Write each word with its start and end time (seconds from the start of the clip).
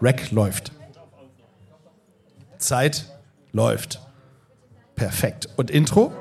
Rack 0.00 0.30
läuft. 0.32 0.72
Zeit 2.58 3.04
läuft. 3.52 4.00
Perfekt. 4.96 5.48
Und 5.56 5.70
Intro? 5.70 6.12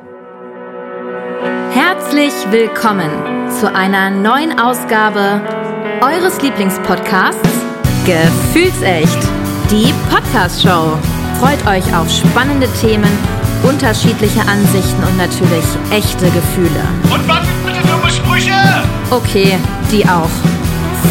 Herzlich 1.71 2.33
willkommen 2.51 3.09
zu 3.59 3.73
einer 3.73 4.09
neuen 4.09 4.59
Ausgabe 4.59 5.41
eures 6.01 6.41
Lieblingspodcasts 6.41 7.49
Gefühlsecht, 8.05 9.17
die 9.71 9.93
Podcast-Show. 10.09 10.97
Freut 11.39 11.65
euch 11.67 11.95
auf 11.95 12.09
spannende 12.09 12.67
Themen, 12.79 13.09
unterschiedliche 13.63 14.41
Ansichten 14.41 15.03
und 15.03 15.17
natürlich 15.17 15.65
echte 15.91 16.29
Gefühle. 16.31 16.83
Und 17.11 17.27
was 17.27 17.47
bitte 17.65 17.87
dumme 17.87 18.11
Sprüche? 18.11 18.53
Okay, 19.09 19.57
die 19.91 20.05
auch. 20.05 20.29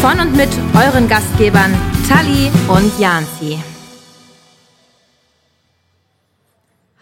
Von 0.01 0.19
und 0.19 0.35
mit 0.35 0.49
euren 0.75 1.07
Gastgebern 1.07 1.73
Tali 2.07 2.51
und 2.67 2.99
Janzi. 2.99 3.59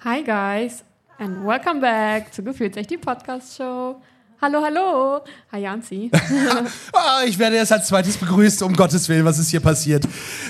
Hi 0.04 0.23
guys 0.23 0.84
and 1.18 1.46
welcome 1.46 1.82
back 1.82 2.34
zu 2.34 2.44
Gefühlsecht 2.44 2.90
die 2.90 2.98
Podcast 2.98 3.58
Show. 3.58 3.95
Hallo, 4.42 4.59
hallo. 4.64 5.22
Hi 5.52 5.62
Janzi. 5.62 6.09
Ah, 6.94 7.23
ich 7.26 7.38
werde 7.38 7.56
erst 7.56 7.72
als 7.72 7.88
zweites 7.88 8.18
begrüßt, 8.18 8.64
um 8.64 8.73
Gottes 8.73 9.08
Willen, 9.09 9.26
was 9.26 9.38
ist 9.38 9.50
hier 9.50 9.59
passiert? 9.59 10.04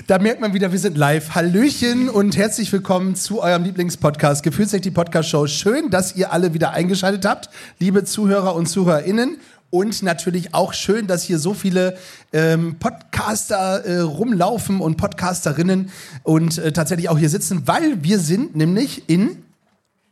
Da 0.08 0.18
merkt 0.20 0.42
man 0.42 0.54
wieder, 0.54 0.72
wir 0.72 0.80
sind 0.80 0.98
live. 0.98 1.36
Hallöchen 1.36 2.10
und 2.10 2.38
herzlich 2.38 2.72
willkommen 2.72 3.16
zu 3.16 3.42
eurem 3.42 3.64
Lieblingspodcast, 3.64 4.44
Gefühlsecht 4.44 4.86
die 4.86 4.92
Podcast 4.92 5.30
Show. 5.30 5.48
Schön, 5.48 5.90
dass 5.90 6.16
ihr 6.16 6.32
alle 6.32 6.54
wieder 6.54 6.72
eingeschaltet 6.72 7.26
habt, 7.26 7.50
liebe 7.80 8.04
Zuhörer 8.04 8.56
und 8.56 8.68
ZuhörerInnen. 8.68 9.38
Und 9.72 10.04
natürlich 10.04 10.54
auch 10.54 10.74
schön, 10.74 11.08
dass 11.08 11.24
hier 11.24 11.40
so 11.40 11.54
viele 11.54 11.98
ähm, 12.34 12.76
Podcaster 12.78 13.86
äh, 13.86 14.00
rumlaufen 14.02 14.82
und 14.82 14.98
Podcasterinnen 14.98 15.90
und 16.24 16.58
äh, 16.58 16.74
tatsächlich 16.74 17.08
auch 17.08 17.18
hier 17.18 17.30
sitzen, 17.30 17.68
weil 17.68 18.04
wir 18.04 18.20
sind 18.20 18.56
nämlich 18.56 19.10
in 19.10 19.38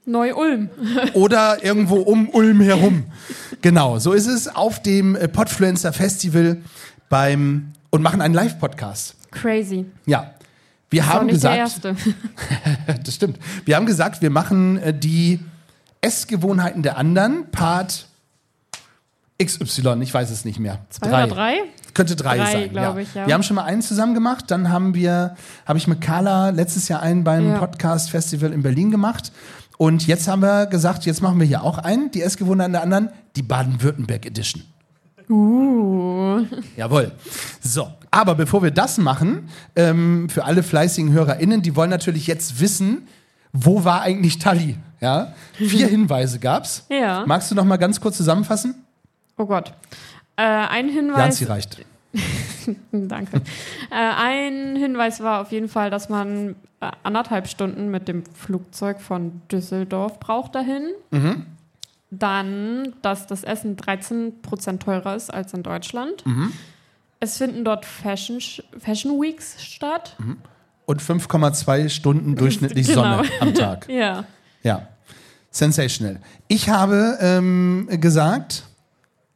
Neu-Ulm. 0.05 0.69
oder 1.13 1.63
irgendwo 1.63 1.97
um 1.97 2.29
Ulm 2.29 2.61
herum. 2.61 3.03
Genau, 3.61 3.99
so 3.99 4.13
ist 4.13 4.27
es 4.27 4.47
auf 4.47 4.81
dem 4.81 5.15
äh, 5.15 5.27
Podfluencer 5.27 5.93
Festival 5.93 6.57
beim 7.09 7.73
und 7.89 8.01
machen 8.01 8.21
einen 8.21 8.33
Live-Podcast. 8.33 9.15
Crazy. 9.31 9.85
Ja. 10.05 10.33
Wir 10.89 11.03
auch 11.03 11.07
haben 11.07 11.25
nicht 11.27 11.43
der 11.43 11.65
gesagt, 11.65 11.85
erste. 11.85 11.95
das 13.03 13.13
stimmt. 13.13 13.37
Wir 13.65 13.75
haben 13.75 13.85
gesagt, 13.85 14.21
wir 14.21 14.29
machen 14.29 14.77
äh, 14.77 14.93
die 14.97 15.39
Essgewohnheiten 16.01 16.81
der 16.81 16.97
anderen, 16.97 17.51
Part 17.51 18.08
XY, 19.41 20.01
ich 20.01 20.13
weiß 20.13 20.29
es 20.31 20.43
nicht 20.45 20.59
mehr. 20.59 20.79
Zwei 20.89 21.07
oder 21.07 21.27
drei? 21.27 21.57
Könnte 21.93 22.15
drei, 22.15 22.37
Drei, 22.37 22.51
sein, 22.51 22.69
ja. 22.73 22.97
ich, 22.97 23.13
ja. 23.15 23.25
Wir 23.27 23.33
haben 23.33 23.43
schon 23.43 23.55
mal 23.55 23.63
einen 23.63 23.81
zusammen 23.81 24.13
gemacht, 24.13 24.45
dann 24.47 24.69
haben 24.69 24.93
wir, 24.93 25.35
habe 25.65 25.77
ich 25.79 25.87
mit 25.87 26.01
Carla 26.01 26.49
letztes 26.49 26.87
Jahr 26.87 27.01
einen 27.01 27.23
beim 27.23 27.49
Ja. 27.49 27.57
Podcast 27.57 28.09
Festival 28.11 28.53
in 28.53 28.61
Berlin 28.61 28.91
gemacht. 28.91 29.31
Und 29.77 30.05
jetzt 30.07 30.27
haben 30.27 30.41
wir 30.41 30.65
gesagt, 30.65 31.05
jetzt 31.05 31.21
machen 31.21 31.39
wir 31.39 31.47
hier 31.47 31.63
auch 31.63 31.77
einen, 31.77 32.11
die 32.11 32.21
Essgewohnheiten 32.21 32.73
der 32.73 32.83
anderen, 32.83 33.09
die 33.35 33.41
Baden-Württemberg 33.41 34.25
Edition. 34.25 34.63
Uh. 35.29 36.45
Jawohl. 36.75 37.11
So, 37.61 37.87
aber 38.11 38.35
bevor 38.35 38.61
wir 38.61 38.71
das 38.71 38.97
machen, 38.97 39.47
ähm, 39.75 40.27
für 40.29 40.43
alle 40.43 40.63
fleißigen 40.63 41.11
HörerInnen, 41.11 41.61
die 41.61 41.75
wollen 41.75 41.89
natürlich 41.89 42.27
jetzt 42.27 42.59
wissen, 42.59 43.07
wo 43.53 43.83
war 43.83 44.01
eigentlich 44.01 44.37
Tali? 44.39 44.77
Ja? 44.99 45.33
Vier 45.53 45.87
Hinweise 45.89 46.39
gab's. 46.39 46.85
Ja. 46.89 47.23
Magst 47.25 47.49
du 47.51 47.55
noch 47.55 47.65
mal 47.65 47.77
ganz 47.77 48.01
kurz 48.01 48.17
zusammenfassen? 48.17 48.75
Oh 49.39 49.45
Gott. 49.45 49.73
Äh, 50.35 50.43
ein 50.43 50.89
Hinweis. 50.89 51.17
Janzi 51.17 51.45
reicht. 51.45 51.85
Danke. 52.91 53.37
äh, 53.89 53.95
ein 53.95 54.75
Hinweis 54.75 55.21
war 55.21 55.41
auf 55.41 55.51
jeden 55.51 55.69
Fall, 55.69 55.89
dass 55.89 56.09
man 56.09 56.55
äh, 56.81 56.91
anderthalb 57.03 57.47
Stunden 57.47 57.89
mit 57.89 58.07
dem 58.07 58.23
Flugzeug 58.35 58.99
von 58.99 59.41
Düsseldorf 59.51 60.19
braucht 60.19 60.55
dahin. 60.55 60.89
Mhm. 61.11 61.45
Dann, 62.11 62.93
dass 63.01 63.27
das 63.27 63.43
Essen 63.43 63.77
13% 63.77 64.79
teurer 64.79 65.15
ist 65.15 65.33
als 65.33 65.53
in 65.53 65.63
Deutschland. 65.63 66.25
Mhm. 66.25 66.51
Es 67.21 67.37
finden 67.37 67.63
dort 67.63 67.85
Fashion, 67.85 68.39
Fashion 68.77 69.21
Weeks 69.21 69.63
statt. 69.63 70.17
Und 70.85 71.01
5,2 71.01 71.87
Stunden 71.89 72.35
durchschnittlich 72.35 72.87
Genau. 72.93 73.17
Sonne 73.17 73.29
am 73.39 73.53
Tag. 73.53 73.87
Ja. 73.89 74.25
Ja. 74.63 74.87
Sensational. 75.51 76.19
Ich 76.47 76.69
habe 76.69 77.17
ähm, 77.21 77.87
gesagt, 78.01 78.63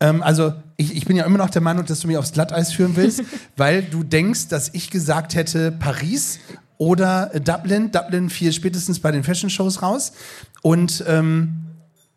ähm, 0.04 0.22
also 0.22 0.54
ich, 0.78 0.96
ich 0.96 1.06
bin 1.06 1.16
ja 1.16 1.26
immer 1.26 1.38
noch 1.38 1.50
der 1.50 1.62
Meinung, 1.62 1.86
dass 1.86 2.02
du 2.02 2.08
mich 2.08 2.18
aufs 2.18 2.34
Glatteis 2.34 2.74
führen 2.74 2.96
willst, 2.96 3.24
weil 3.58 3.82
du 3.84 4.04
denkst, 4.04 4.50
dass 4.50 4.70
ich 4.74 4.90
gesagt 4.92 5.34
hätte 5.34 5.72
Paris 5.72 6.40
oder 6.78 7.34
äh, 7.34 7.40
Dublin. 7.40 7.92
Dublin 7.92 8.30
fiel 8.30 8.52
spätestens 8.52 9.00
bei 9.00 9.12
den 9.12 9.24
Fashion 9.24 9.50
Shows 9.50 9.82
raus. 9.82 10.12
Und 10.62 11.04
ähm, 11.08 11.54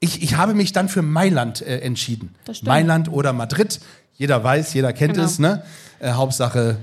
ich, 0.01 0.23
ich 0.23 0.37
habe 0.37 0.55
mich 0.55 0.73
dann 0.73 0.89
für 0.89 1.03
Mailand 1.03 1.63
äh, 1.63 1.79
entschieden. 1.79 2.35
Mailand 2.63 3.11
oder 3.11 3.33
Madrid. 3.33 3.81
Jeder 4.17 4.43
weiß, 4.43 4.75
jeder 4.75 4.93
kennt 4.93 5.15
Genau. 5.15 5.27
es. 5.27 5.39
Ne? 5.39 5.63
Äh, 6.01 6.11
Hauptsache 6.13 6.79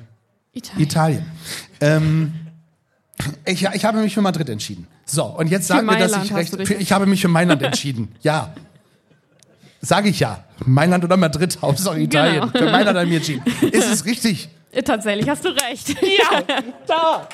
Italien. 0.53 0.81
Italien. 0.83 1.25
ähm, 1.81 2.33
ich, 3.45 3.63
ich 3.73 3.85
habe 3.85 3.99
mich 3.99 4.13
für 4.13 4.21
Madrid 4.21 4.49
entschieden. 4.49 4.87
So, 5.05 5.25
und 5.25 5.47
jetzt 5.47 5.67
Für 5.67 5.73
sag 5.73 5.85
mir, 5.85 5.97
dass 5.97 6.23
ich 6.23 6.33
recht. 6.33 6.55
Für, 6.67 6.73
ich 6.75 6.91
habe 6.91 7.05
mich 7.05 7.21
für 7.21 7.27
Mailand 7.27 7.61
entschieden. 7.61 8.09
Ja. 8.21 8.53
Sage 9.85 10.07
ich 10.07 10.21
ja. 10.21 10.41
Mailand 10.65 11.03
oder 11.03 11.17
Madrid, 11.17 11.57
Hauptsache 11.61 11.99
Italien. 11.99 12.39
Genau. 12.39 12.57
Für 12.57 12.71
Mailand 12.71 12.97
habe 12.97 13.03
ich 13.03 13.09
mich 13.09 13.17
entschieden. 13.17 13.69
Ist 13.69 13.91
es 13.91 14.05
richtig? 14.05 14.47
Äh, 14.71 14.81
Tatsächlich 14.81 15.27
hast 15.27 15.43
du 15.43 15.49
recht. 15.49 15.89
Ja, 16.01 16.41
da. 16.87 17.27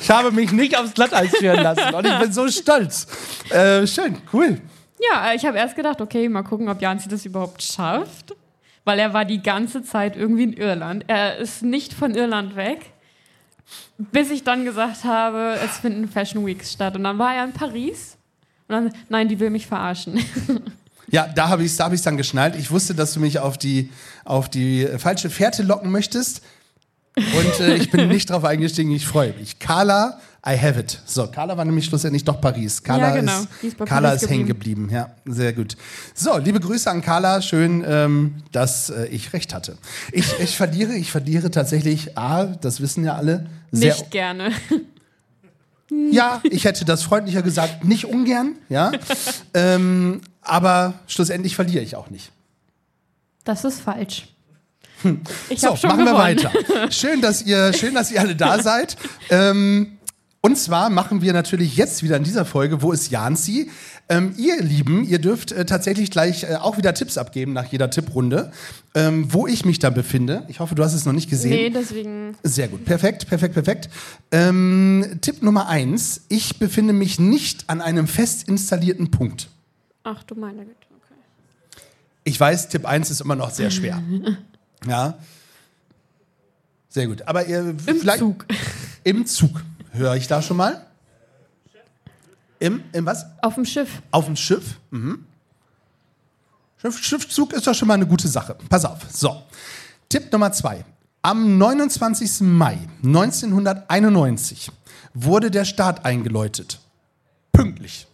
Ich 0.00 0.08
habe 0.08 0.30
mich 0.30 0.52
nicht 0.52 0.78
aufs 0.78 0.94
Glatteis 0.94 1.30
führen 1.36 1.62
lassen 1.62 1.94
und 1.94 2.06
ich 2.06 2.18
bin 2.18 2.32
so 2.32 2.48
stolz. 2.48 3.08
Äh, 3.50 3.86
schön, 3.88 4.18
cool. 4.32 4.60
Ja, 5.00 5.30
äh, 5.32 5.36
ich 5.36 5.44
habe 5.44 5.58
erst 5.58 5.74
gedacht, 5.74 6.00
okay, 6.00 6.28
mal 6.28 6.42
gucken, 6.42 6.68
ob 6.68 6.80
Janzi 6.80 7.08
das 7.08 7.26
überhaupt 7.26 7.60
schafft. 7.62 8.34
Weil 8.84 9.00
er 9.00 9.12
war 9.12 9.24
die 9.24 9.42
ganze 9.42 9.82
Zeit 9.82 10.16
irgendwie 10.16 10.44
in 10.44 10.52
Irland. 10.52 11.04
Er 11.08 11.38
ist 11.38 11.62
nicht 11.62 11.92
von 11.92 12.14
Irland 12.14 12.54
weg. 12.54 12.92
Bis 13.98 14.30
ich 14.30 14.44
dann 14.44 14.64
gesagt 14.64 15.02
habe, 15.04 15.58
es 15.64 15.78
finden 15.78 16.08
Fashion 16.08 16.46
Weeks 16.46 16.72
statt. 16.72 16.94
Und 16.96 17.02
dann 17.04 17.18
war 17.18 17.34
er 17.34 17.44
in 17.44 17.52
Paris. 17.52 18.16
Und 18.70 18.84
dann, 18.84 18.92
nein, 19.08 19.28
die 19.28 19.40
will 19.40 19.50
mich 19.50 19.66
verarschen. 19.66 20.20
Ja, 21.12 21.26
da 21.26 21.48
habe 21.48 21.64
ich 21.64 21.72
es 21.72 21.76
da 21.76 21.86
hab 21.86 21.92
ich's 21.92 22.02
dann 22.02 22.16
geschnallt. 22.16 22.54
Ich 22.54 22.70
wusste, 22.70 22.94
dass 22.94 23.14
du 23.14 23.18
mich 23.18 23.40
auf 23.40 23.58
die, 23.58 23.90
auf 24.24 24.48
die 24.48 24.86
falsche 24.96 25.28
Fährte 25.28 25.64
locken 25.64 25.90
möchtest. 25.90 26.40
Und 27.16 27.58
äh, 27.58 27.74
ich 27.74 27.90
bin 27.90 28.06
nicht 28.06 28.30
drauf 28.30 28.44
eingestiegen. 28.44 28.92
Ich 28.92 29.08
freue 29.08 29.32
mich. 29.32 29.58
Carla, 29.58 30.20
I 30.46 30.56
have 30.56 30.78
it. 30.78 31.02
So, 31.06 31.26
Carla 31.26 31.56
war 31.56 31.64
nämlich 31.64 31.86
schlussendlich 31.86 32.22
doch 32.22 32.40
Paris. 32.40 32.80
Carla 32.84 33.08
Ja, 33.08 33.16
genau. 33.16 33.40
ist, 33.40 33.64
ist 33.64 33.86
Carla 33.86 34.12
ist 34.12 34.30
hängen 34.30 34.46
geblieben. 34.46 34.88
Ja, 34.92 35.10
sehr 35.24 35.52
gut. 35.52 35.76
So, 36.14 36.38
liebe 36.38 36.60
Grüße 36.60 36.88
an 36.88 37.02
Carla. 37.02 37.42
Schön, 37.42 37.84
ähm, 37.84 38.36
dass 38.52 38.90
äh, 38.90 39.06
ich 39.06 39.32
recht 39.32 39.52
hatte. 39.52 39.78
Ich, 40.12 40.38
ich 40.38 40.56
verliere, 40.56 40.94
ich 40.94 41.10
verliere 41.10 41.50
tatsächlich, 41.50 42.16
A, 42.16 42.44
das 42.44 42.80
wissen 42.80 43.04
ja 43.04 43.16
alle, 43.16 43.46
sehr 43.72 43.94
nicht 43.94 44.12
gerne. 44.12 44.52
Ja, 45.90 46.40
ich 46.44 46.64
hätte 46.64 46.84
das 46.84 47.02
freundlicher 47.02 47.42
gesagt, 47.42 47.84
nicht 47.84 48.04
ungern, 48.06 48.56
ja. 48.68 48.92
ähm, 49.54 50.20
aber 50.40 50.94
schlussendlich 51.06 51.54
verliere 51.54 51.82
ich 51.82 51.96
auch 51.96 52.10
nicht. 52.10 52.30
Das 53.44 53.64
ist 53.64 53.80
falsch. 53.80 54.28
Ich 55.48 55.60
So, 55.60 55.68
machen 55.68 56.04
wir 56.04 56.12
gewonnen. 56.12 56.18
weiter. 56.18 56.52
Schön, 56.90 57.20
dass 57.20 57.42
ihr, 57.42 57.72
schön, 57.72 57.94
dass 57.94 58.10
ihr 58.10 58.20
alle 58.20 58.36
da 58.36 58.62
seid. 58.62 58.96
Ähm, 59.30 59.98
und 60.42 60.56
zwar 60.56 60.88
machen 60.90 61.20
wir 61.22 61.32
natürlich 61.32 61.76
jetzt 61.76 62.02
wieder 62.02 62.16
in 62.16 62.24
dieser 62.24 62.44
Folge, 62.44 62.80
wo 62.82 62.92
ist 62.92 63.10
Janzi? 63.10 63.70
Ähm, 64.08 64.34
ihr 64.38 64.60
Lieben, 64.62 65.04
ihr 65.04 65.18
dürft 65.18 65.52
äh, 65.52 65.64
tatsächlich 65.66 66.10
gleich 66.10 66.44
äh, 66.44 66.56
auch 66.56 66.78
wieder 66.78 66.94
Tipps 66.94 67.18
abgeben 67.18 67.52
nach 67.52 67.66
jeder 67.66 67.90
Tipprunde, 67.90 68.50
ähm, 68.94 69.32
wo 69.32 69.46
ich 69.46 69.64
mich 69.64 69.78
da 69.78 69.90
befinde. 69.90 70.44
Ich 70.48 70.58
hoffe, 70.60 70.74
du 70.74 70.82
hast 70.82 70.94
es 70.94 71.04
noch 71.04 71.12
nicht 71.12 71.28
gesehen. 71.30 71.50
Nee, 71.50 71.70
deswegen. 71.70 72.36
Sehr 72.42 72.68
gut, 72.68 72.84
perfekt, 72.84 73.28
perfekt, 73.28 73.54
perfekt. 73.54 73.90
Ähm, 74.32 75.18
Tipp 75.20 75.42
Nummer 75.42 75.68
eins: 75.68 76.22
Ich 76.28 76.58
befinde 76.58 76.92
mich 76.92 77.20
nicht 77.20 77.68
an 77.68 77.80
einem 77.80 78.06
fest 78.08 78.48
installierten 78.48 79.10
Punkt. 79.10 79.48
Ach 80.04 80.22
du 80.24 80.34
meine 80.34 80.64
Güte. 80.64 80.74
Okay. 80.90 81.82
Ich 82.24 82.40
weiß, 82.40 82.68
Tipp 82.70 82.86
1 82.86 83.10
ist 83.10 83.20
immer 83.20 83.36
noch 83.36 83.50
sehr 83.50 83.70
schwer. 83.70 84.02
Ja. 84.86 85.18
Sehr 86.88 87.06
gut. 87.06 87.20
Aber 87.28 87.46
ihr 87.46 87.60
Im 87.60 87.78
vielleicht 87.78 88.20
Zug. 88.20 88.46
im 89.04 89.26
Zug. 89.26 89.62
Höre 89.92 90.14
ich 90.16 90.26
da 90.26 90.40
schon 90.42 90.56
mal? 90.56 90.86
Im, 92.58 92.82
im 92.92 93.06
was? 93.06 93.26
Auf 93.42 93.54
dem 93.54 93.64
Schiff. 93.64 94.02
Auf 94.10 94.26
dem 94.26 94.36
Schiff? 94.36 94.78
Mhm. 94.90 95.24
Schiff, 96.76 96.98
Schiffzug 97.02 97.52
ist 97.52 97.66
doch 97.66 97.74
schon 97.74 97.88
mal 97.88 97.94
eine 97.94 98.06
gute 98.06 98.28
Sache. 98.28 98.56
Pass 98.68 98.84
auf. 98.84 98.98
So. 99.10 99.42
Tipp 100.08 100.30
Nummer 100.32 100.52
zwei. 100.52 100.84
Am 101.22 101.58
29. 101.58 102.40
Mai 102.42 102.78
1991 103.02 104.70
wurde 105.14 105.50
der 105.50 105.64
Start 105.64 106.04
eingeläutet. 106.04 106.78
Pünktlich. 107.52 108.06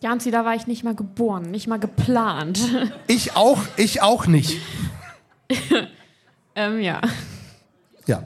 Janzi, 0.00 0.30
da 0.30 0.44
war 0.44 0.54
ich 0.54 0.66
nicht 0.66 0.84
mal 0.84 0.94
geboren, 0.94 1.50
nicht 1.50 1.66
mal 1.66 1.78
geplant. 1.78 2.60
Ich 3.08 3.34
auch, 3.34 3.60
ich 3.76 4.02
auch 4.02 4.26
nicht. 4.26 4.60
ähm, 6.54 6.80
ja. 6.80 7.00
Ja. 8.06 8.24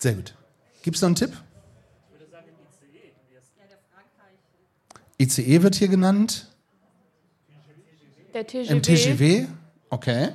Sehr 0.00 0.14
gut. 0.14 0.34
Gibt 0.82 0.96
es 0.96 1.02
noch 1.02 1.08
einen 1.08 1.16
Tipp? 1.16 1.32
ICE 5.20 5.62
wird 5.62 5.74
hier 5.74 5.88
genannt. 5.88 6.46
Der 8.32 8.46
TGW. 8.46 8.72
Im 8.72 8.82
TGW. 8.82 9.46
Okay. 9.90 10.30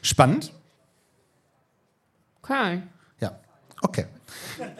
Spannend. 0.00 0.52
Okay. 2.42 2.82
Ja. 3.20 3.38
Okay. 3.82 4.06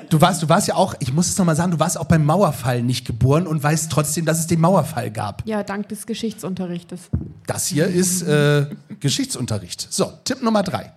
Du 0.09 0.21
warst, 0.21 0.43
du 0.43 0.49
warst 0.49 0.69
ja 0.69 0.77
auch, 0.77 0.95
ich 1.01 1.13
muss 1.13 1.29
es 1.29 1.37
nochmal 1.37 1.57
sagen, 1.57 1.73
du 1.73 1.79
warst 1.79 1.99
auch 1.99 2.07
beim 2.07 2.25
Mauerfall 2.25 2.83
nicht 2.83 3.07
geboren 3.07 3.47
und 3.47 3.63
weißt 3.63 3.93
trotzdem, 3.93 4.25
dass 4.25 4.39
es 4.39 4.47
den 4.47 4.61
Mauerfall 4.61 5.11
gab. 5.11 5.47
Ja, 5.47 5.63
dank 5.63 5.89
des 5.89 6.07
Geschichtsunterrichtes. 6.07 7.11
Das 7.47 7.67
hier 7.67 7.87
ist 7.87 8.23
äh, 8.23 8.67
Geschichtsunterricht. 9.01 9.93
So, 9.93 10.13
Tipp 10.25 10.43
Nummer 10.43 10.63
drei. 10.63 10.93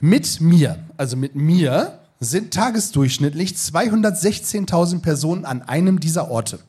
Mit 0.00 0.40
mir, 0.40 0.78
also 0.96 1.16
mit 1.16 1.34
mir, 1.34 1.99
sind 2.20 2.52
tagesdurchschnittlich 2.52 3.52
216.000 3.52 5.00
Personen 5.00 5.44
an 5.46 5.62
einem 5.62 5.98
dieser 6.00 6.30
Orte. 6.30 6.60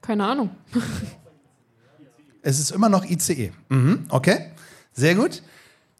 Keine 0.00 0.24
Ahnung. 0.26 0.50
Es 2.42 2.60
ist 2.60 2.70
immer 2.70 2.90
noch 2.90 3.04
ICE. 3.04 3.52
Mhm, 3.70 4.04
okay, 4.10 4.50
sehr 4.92 5.14
gut. 5.14 5.42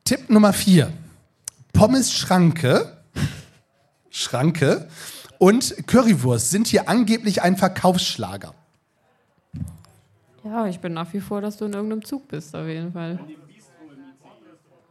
Tipp 0.04 0.28
Nummer 0.28 0.52
vier. 0.52 0.92
Pommes 1.72 2.12
Schranke, 2.12 2.98
Schranke 4.10 4.88
und 5.38 5.74
Currywurst 5.86 6.50
sind 6.50 6.66
hier 6.66 6.88
angeblich 6.88 7.42
ein 7.42 7.56
Verkaufsschlager. 7.56 8.54
Ja, 10.44 10.66
ich 10.66 10.78
bin 10.80 10.92
nach 10.92 11.10
wie 11.14 11.20
vor, 11.20 11.40
dass 11.40 11.56
du 11.56 11.64
in 11.64 11.72
irgendeinem 11.72 12.04
Zug 12.04 12.28
bist, 12.28 12.54
auf 12.54 12.66
jeden 12.66 12.92
Fall. 12.92 13.18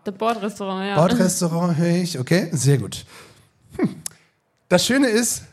Das 0.03 0.15
Bordrestaurant, 0.15 0.85
ja. 0.85 0.95
Bordrestaurant 0.95 1.77
höre 1.77 1.95
ich, 1.95 2.19
okay, 2.19 2.49
sehr 2.51 2.77
gut. 2.77 3.05
Hm. 3.77 3.95
Das 4.69 4.85
Schöne 4.85 5.07
ist, 5.07 5.43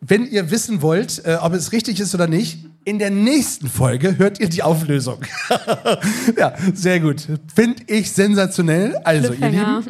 wenn 0.00 0.26
ihr 0.26 0.50
wissen 0.50 0.82
wollt, 0.82 1.24
äh, 1.24 1.38
ob 1.40 1.52
es 1.52 1.72
richtig 1.72 2.00
ist 2.00 2.14
oder 2.14 2.26
nicht, 2.26 2.64
in 2.84 2.98
der 2.98 3.10
nächsten 3.10 3.68
Folge 3.68 4.18
hört 4.18 4.40
ihr 4.40 4.48
die 4.48 4.62
Auflösung. 4.62 5.22
ja, 6.36 6.54
sehr 6.74 7.00
gut. 7.00 7.26
Finde 7.54 7.82
ich 7.86 8.10
sensationell. 8.12 8.96
Also, 9.04 9.32
ihr. 9.32 9.48
Lieben, 9.48 9.86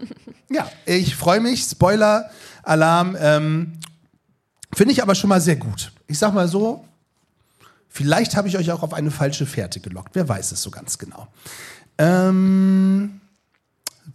ja, 0.50 0.70
ich 0.84 1.16
freue 1.16 1.40
mich. 1.40 1.62
Spoiler, 1.62 2.30
Alarm. 2.62 3.16
Ähm, 3.18 3.72
Finde 4.74 4.92
ich 4.92 5.02
aber 5.02 5.14
schon 5.14 5.28
mal 5.28 5.40
sehr 5.40 5.56
gut. 5.56 5.92
Ich 6.06 6.18
sag 6.18 6.34
mal 6.34 6.48
so, 6.48 6.84
vielleicht 7.88 8.36
habe 8.36 8.48
ich 8.48 8.58
euch 8.58 8.70
auch 8.70 8.82
auf 8.82 8.92
eine 8.92 9.10
falsche 9.10 9.46
Fährte 9.46 9.80
gelockt. 9.80 10.10
Wer 10.14 10.28
weiß 10.28 10.52
es 10.52 10.62
so 10.62 10.70
ganz 10.70 10.98
genau. 10.98 11.28
Ähm, 11.98 13.21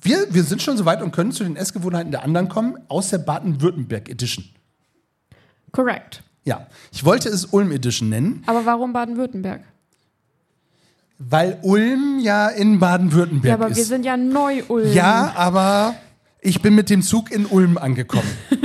wir, 0.01 0.27
wir 0.33 0.43
sind 0.43 0.61
schon 0.61 0.77
soweit 0.77 1.01
und 1.01 1.11
können 1.11 1.31
zu 1.31 1.43
den 1.43 1.55
Essgewohnheiten 1.55 2.11
der 2.11 2.23
anderen 2.23 2.49
kommen, 2.49 2.75
aus 2.87 3.09
der 3.09 3.17
Baden-Württemberg 3.19 4.09
Edition. 4.09 4.45
Correct. 5.71 6.23
Ja, 6.43 6.67
ich 6.91 7.03
wollte 7.03 7.29
es 7.29 7.45
Ulm 7.45 7.71
Edition 7.71 8.09
nennen, 8.09 8.43
Aber 8.47 8.65
warum 8.65 8.93
Baden-Württemberg? 8.93 9.61
weil 11.19 11.57
Ulm 11.63 12.19
ja 12.19 12.47
in 12.47 12.77
Baden-Württemberg 12.79 13.49
Ja, 13.49 13.53
aber 13.55 13.75
wir 13.75 13.81
ist. 13.81 13.87
sind 13.87 14.05
ja 14.05 14.15
Neu-Ulm. 14.15 14.93
Ja, 14.93 15.33
aber 15.35 15.95
ich 16.41 16.61
bin 16.61 16.75
mit 16.75 16.91
dem 16.91 17.01
Zug 17.01 17.31
in 17.31 17.47
Ulm 17.47 17.77
angekommen. 17.79 18.29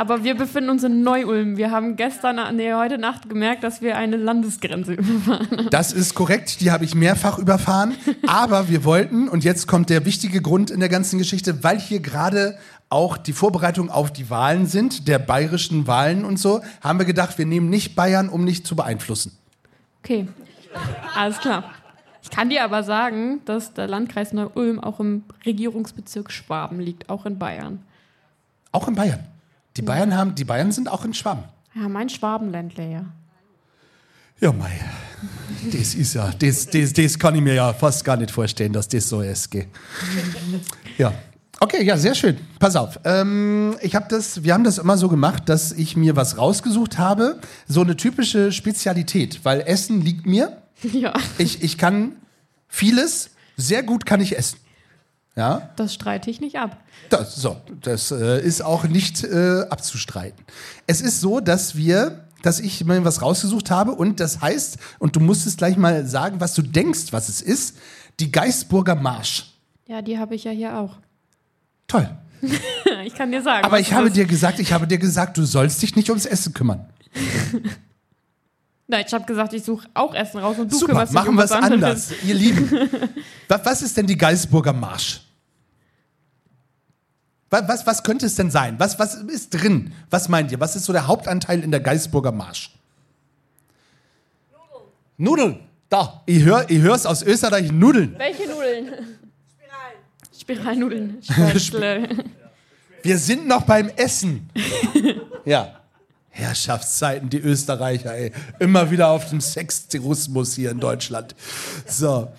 Aber 0.00 0.24
wir 0.24 0.34
befinden 0.34 0.70
uns 0.70 0.82
in 0.82 1.02
Neu-Ulm. 1.02 1.58
Wir 1.58 1.70
haben 1.72 1.94
gestern, 1.94 2.56
nee, 2.56 2.72
heute 2.72 2.96
Nacht 2.96 3.28
gemerkt, 3.28 3.62
dass 3.62 3.82
wir 3.82 3.98
eine 3.98 4.16
Landesgrenze 4.16 4.94
überfahren. 4.94 5.68
Das 5.70 5.92
ist 5.92 6.14
korrekt, 6.14 6.62
die 6.62 6.70
habe 6.70 6.86
ich 6.86 6.94
mehrfach 6.94 7.38
überfahren. 7.38 7.94
Aber 8.26 8.70
wir 8.70 8.84
wollten, 8.84 9.28
und 9.28 9.44
jetzt 9.44 9.68
kommt 9.68 9.90
der 9.90 10.06
wichtige 10.06 10.40
Grund 10.40 10.70
in 10.70 10.80
der 10.80 10.88
ganzen 10.88 11.18
Geschichte, 11.18 11.62
weil 11.62 11.78
hier 11.78 12.00
gerade 12.00 12.56
auch 12.88 13.18
die 13.18 13.34
Vorbereitungen 13.34 13.90
auf 13.90 14.10
die 14.10 14.30
Wahlen 14.30 14.64
sind, 14.64 15.06
der 15.06 15.18
bayerischen 15.18 15.86
Wahlen 15.86 16.24
und 16.24 16.38
so, 16.38 16.62
haben 16.80 16.98
wir 16.98 17.04
gedacht, 17.04 17.36
wir 17.36 17.44
nehmen 17.44 17.68
nicht 17.68 17.94
Bayern, 17.94 18.30
um 18.30 18.42
nicht 18.42 18.66
zu 18.66 18.76
beeinflussen. 18.76 19.36
Okay, 20.02 20.28
alles 21.14 21.36
klar. 21.40 21.74
Ich 22.22 22.30
kann 22.30 22.48
dir 22.48 22.64
aber 22.64 22.84
sagen, 22.84 23.42
dass 23.44 23.74
der 23.74 23.86
Landkreis 23.86 24.32
Neu-Ulm 24.32 24.80
auch 24.80 24.98
im 24.98 25.24
Regierungsbezirk 25.44 26.32
Schwaben 26.32 26.80
liegt, 26.80 27.10
auch 27.10 27.26
in 27.26 27.38
Bayern. 27.38 27.82
Auch 28.72 28.88
in 28.88 28.94
Bayern. 28.94 29.26
Die 29.80 29.86
Bayern 29.86 30.14
haben, 30.14 30.34
die 30.34 30.44
Bayern 30.44 30.72
sind 30.72 30.90
auch 30.90 31.06
in 31.06 31.14
Schwaben. 31.14 31.44
Ja, 31.74 31.88
mein 31.88 32.10
Schwabenländler, 32.10 32.84
ja. 32.84 33.04
Ja, 34.38 34.52
mei. 34.52 34.70
Das 35.72 35.94
ist 35.94 36.12
ja, 36.12 36.30
das, 36.38 36.66
das, 36.66 36.92
das 36.92 37.18
kann 37.18 37.34
ich 37.34 37.40
mir 37.40 37.54
ja 37.54 37.72
fast 37.72 38.04
gar 38.04 38.18
nicht 38.18 38.30
vorstellen, 38.30 38.74
dass 38.74 38.88
das 38.88 39.08
so 39.08 39.22
ist. 39.22 39.50
Gell. 39.50 39.68
Ja. 40.98 41.14
Okay, 41.60 41.82
ja, 41.82 41.96
sehr 41.96 42.14
schön. 42.14 42.36
Pass 42.58 42.76
auf. 42.76 43.00
Ähm, 43.04 43.74
ich 43.80 43.94
habe 43.94 44.04
das, 44.10 44.42
wir 44.42 44.52
haben 44.52 44.64
das 44.64 44.76
immer 44.76 44.98
so 44.98 45.08
gemacht, 45.08 45.48
dass 45.48 45.72
ich 45.72 45.96
mir 45.96 46.14
was 46.14 46.36
rausgesucht 46.36 46.98
habe. 46.98 47.38
So 47.66 47.80
eine 47.80 47.96
typische 47.96 48.52
Spezialität, 48.52 49.40
weil 49.44 49.62
Essen 49.62 50.02
liegt 50.02 50.26
mir. 50.26 50.58
Ja, 50.92 51.14
Ich, 51.38 51.62
ich 51.62 51.78
kann 51.78 52.12
vieles, 52.68 53.30
sehr 53.56 53.82
gut 53.82 54.04
kann 54.04 54.20
ich 54.20 54.36
essen. 54.36 54.58
Ja, 55.40 55.70
das 55.76 55.94
streite 55.94 56.28
ich 56.28 56.42
nicht 56.42 56.56
ab. 56.58 56.76
das, 57.08 57.34
so, 57.34 57.56
das 57.80 58.10
äh, 58.10 58.42
ist 58.44 58.60
auch 58.62 58.84
nicht 58.84 59.24
äh, 59.24 59.62
abzustreiten. 59.70 60.44
Es 60.86 61.00
ist 61.00 61.22
so, 61.22 61.40
dass 61.40 61.76
wir, 61.76 62.26
dass 62.42 62.60
ich 62.60 62.84
mir 62.84 63.02
was 63.06 63.22
rausgesucht 63.22 63.70
habe 63.70 63.92
und 63.92 64.20
das 64.20 64.42
heißt, 64.42 64.76
und 64.98 65.16
du 65.16 65.20
musst 65.20 65.46
es 65.46 65.56
gleich 65.56 65.78
mal 65.78 66.06
sagen, 66.06 66.40
was 66.40 66.52
du 66.52 66.60
denkst, 66.60 67.12
was 67.12 67.30
es 67.30 67.40
ist, 67.40 67.78
die 68.20 68.30
Geisburger 68.30 68.94
Marsch. 68.94 69.46
Ja, 69.86 70.02
die 70.02 70.18
habe 70.18 70.34
ich 70.34 70.44
ja 70.44 70.50
hier 70.50 70.76
auch. 70.76 70.96
Toll. 71.88 72.08
Ich 73.04 73.14
kann 73.14 73.30
dir 73.32 73.40
sagen. 73.40 73.64
Aber 73.64 73.80
ich 73.80 73.94
habe 73.94 74.10
dir 74.10 74.26
gesagt, 74.26 74.58
ich 74.60 74.72
habe 74.74 74.86
dir 74.86 74.98
gesagt, 74.98 75.38
du 75.38 75.44
sollst 75.44 75.80
dich 75.80 75.96
nicht 75.96 76.10
ums 76.10 76.26
Essen 76.26 76.52
kümmern. 76.52 76.86
Nein, 78.88 79.04
ich 79.06 79.14
habe 79.14 79.24
gesagt, 79.24 79.54
ich 79.54 79.62
suche 79.62 79.88
auch 79.94 80.14
Essen 80.14 80.38
raus 80.40 80.58
und 80.58 80.70
du 80.70 80.76
Super, 80.76 80.92
kümmerst 80.92 81.12
dich 81.12 81.14
machen 81.14 81.28
um 81.30 81.36
wir 81.36 81.44
was 81.44 81.50
es 81.50 81.56
anderes. 81.56 82.10
anders, 82.10 82.12
ihr 82.24 82.34
Lieben. 82.34 82.70
was, 83.48 83.64
was 83.64 83.82
ist 83.82 83.96
denn 83.96 84.06
die 84.06 84.16
Geisburger 84.18 84.72
Marsch? 84.74 85.20
Was, 87.50 87.68
was, 87.68 87.86
was 87.86 88.02
könnte 88.02 88.26
es 88.26 88.36
denn 88.36 88.50
sein? 88.50 88.76
Was, 88.78 88.98
was 88.98 89.14
ist 89.14 89.50
drin? 89.50 89.92
Was 90.08 90.28
meint 90.28 90.52
ihr? 90.52 90.60
Was 90.60 90.76
ist 90.76 90.84
so 90.84 90.92
der 90.92 91.06
Hauptanteil 91.06 91.62
in 91.62 91.70
der 91.70 91.80
Geisburger 91.80 92.32
Marsch? 92.32 92.70
Nudeln. 95.18 95.48
Nudeln. 95.50 95.60
Da, 95.88 96.22
ich 96.26 96.44
höre 96.44 96.70
ich 96.70 96.78
hör's 96.78 97.04
aus 97.04 97.22
Österreich, 97.22 97.72
Nudeln. 97.72 98.14
Welche 98.16 98.48
Nudeln? 98.48 99.18
Spiralnudeln. 100.40 101.18
Spätzle. 101.22 102.08
Wir 103.02 103.18
sind 103.18 103.46
noch 103.46 103.62
beim 103.62 103.88
Essen. 103.96 104.48
ja. 105.44 105.76
Herrschaftszeiten, 106.32 107.28
die 107.28 107.38
Österreicher, 107.38 108.14
ey. 108.14 108.32
Immer 108.60 108.90
wieder 108.90 109.08
auf 109.08 109.28
dem 109.28 109.40
Sextourismus 109.40 110.54
hier 110.54 110.70
in 110.70 110.78
Deutschland. 110.78 111.34
So. 111.86 112.32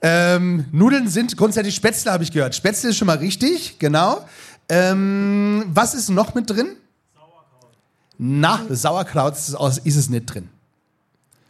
Ähm, 0.00 0.66
Nudeln 0.70 1.08
sind 1.08 1.36
grundsätzlich 1.36 1.74
Spätzle, 1.74 2.12
habe 2.12 2.22
ich 2.22 2.30
gehört. 2.30 2.54
Spätzle 2.54 2.90
ist 2.90 2.96
schon 2.96 3.06
mal 3.06 3.16
richtig, 3.16 3.78
genau. 3.78 4.24
Ähm, 4.68 5.64
was 5.68 5.94
ist 5.94 6.08
noch 6.10 6.34
mit 6.34 6.50
drin? 6.50 6.76
Sauerkraut. 7.14 7.70
Na, 8.18 8.60
Sauerkraut 8.68 9.34
ist, 9.34 9.54
aus- 9.54 9.78
ist 9.78 9.96
es 9.96 10.08
nicht 10.10 10.26
drin. 10.26 10.48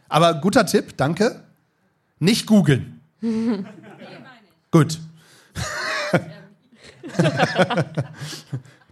Aber 0.07 0.35
guter 0.35 0.65
Tipp, 0.65 0.95
danke. 0.97 1.43
Nicht 2.19 2.45
googeln. 2.47 2.99
Gut. 4.71 4.99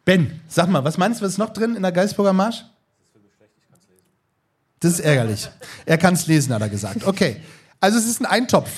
Ben, 0.06 0.40
sag 0.48 0.70
mal, 0.70 0.84
was 0.84 0.98
meinst 0.98 1.20
du, 1.22 1.26
was 1.26 1.34
ist 1.34 1.38
noch 1.38 1.52
drin 1.52 1.76
in 1.76 1.82
der 1.82 1.92
Geisburger 1.92 2.34
Marsch? 2.34 2.64
Das 4.80 4.94
ist 4.94 5.00
ärgerlich. 5.00 5.50
Er 5.86 5.98
kann 5.98 6.14
es 6.14 6.28
lesen, 6.28 6.54
hat 6.54 6.62
er 6.62 6.70
gesagt. 6.70 7.06
Okay. 7.06 7.42
Also 7.80 7.98
es 7.98 8.06
ist 8.06 8.22
ein 8.22 8.26
Eintopf. 8.26 8.70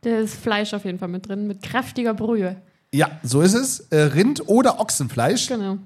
Da 0.00 0.18
ist 0.18 0.34
Fleisch 0.36 0.72
auf 0.74 0.84
jeden 0.84 0.98
Fall 0.98 1.08
mit 1.08 1.28
drin, 1.28 1.46
mit 1.46 1.62
kräftiger 1.62 2.14
Brühe. 2.14 2.60
Ja, 2.92 3.10
so 3.22 3.40
ist 3.42 3.54
es. 3.54 3.80
Äh, 3.90 3.98
Rind 4.00 4.48
oder 4.48 4.80
Ochsenfleisch 4.80 5.48
Genau. 5.48 5.78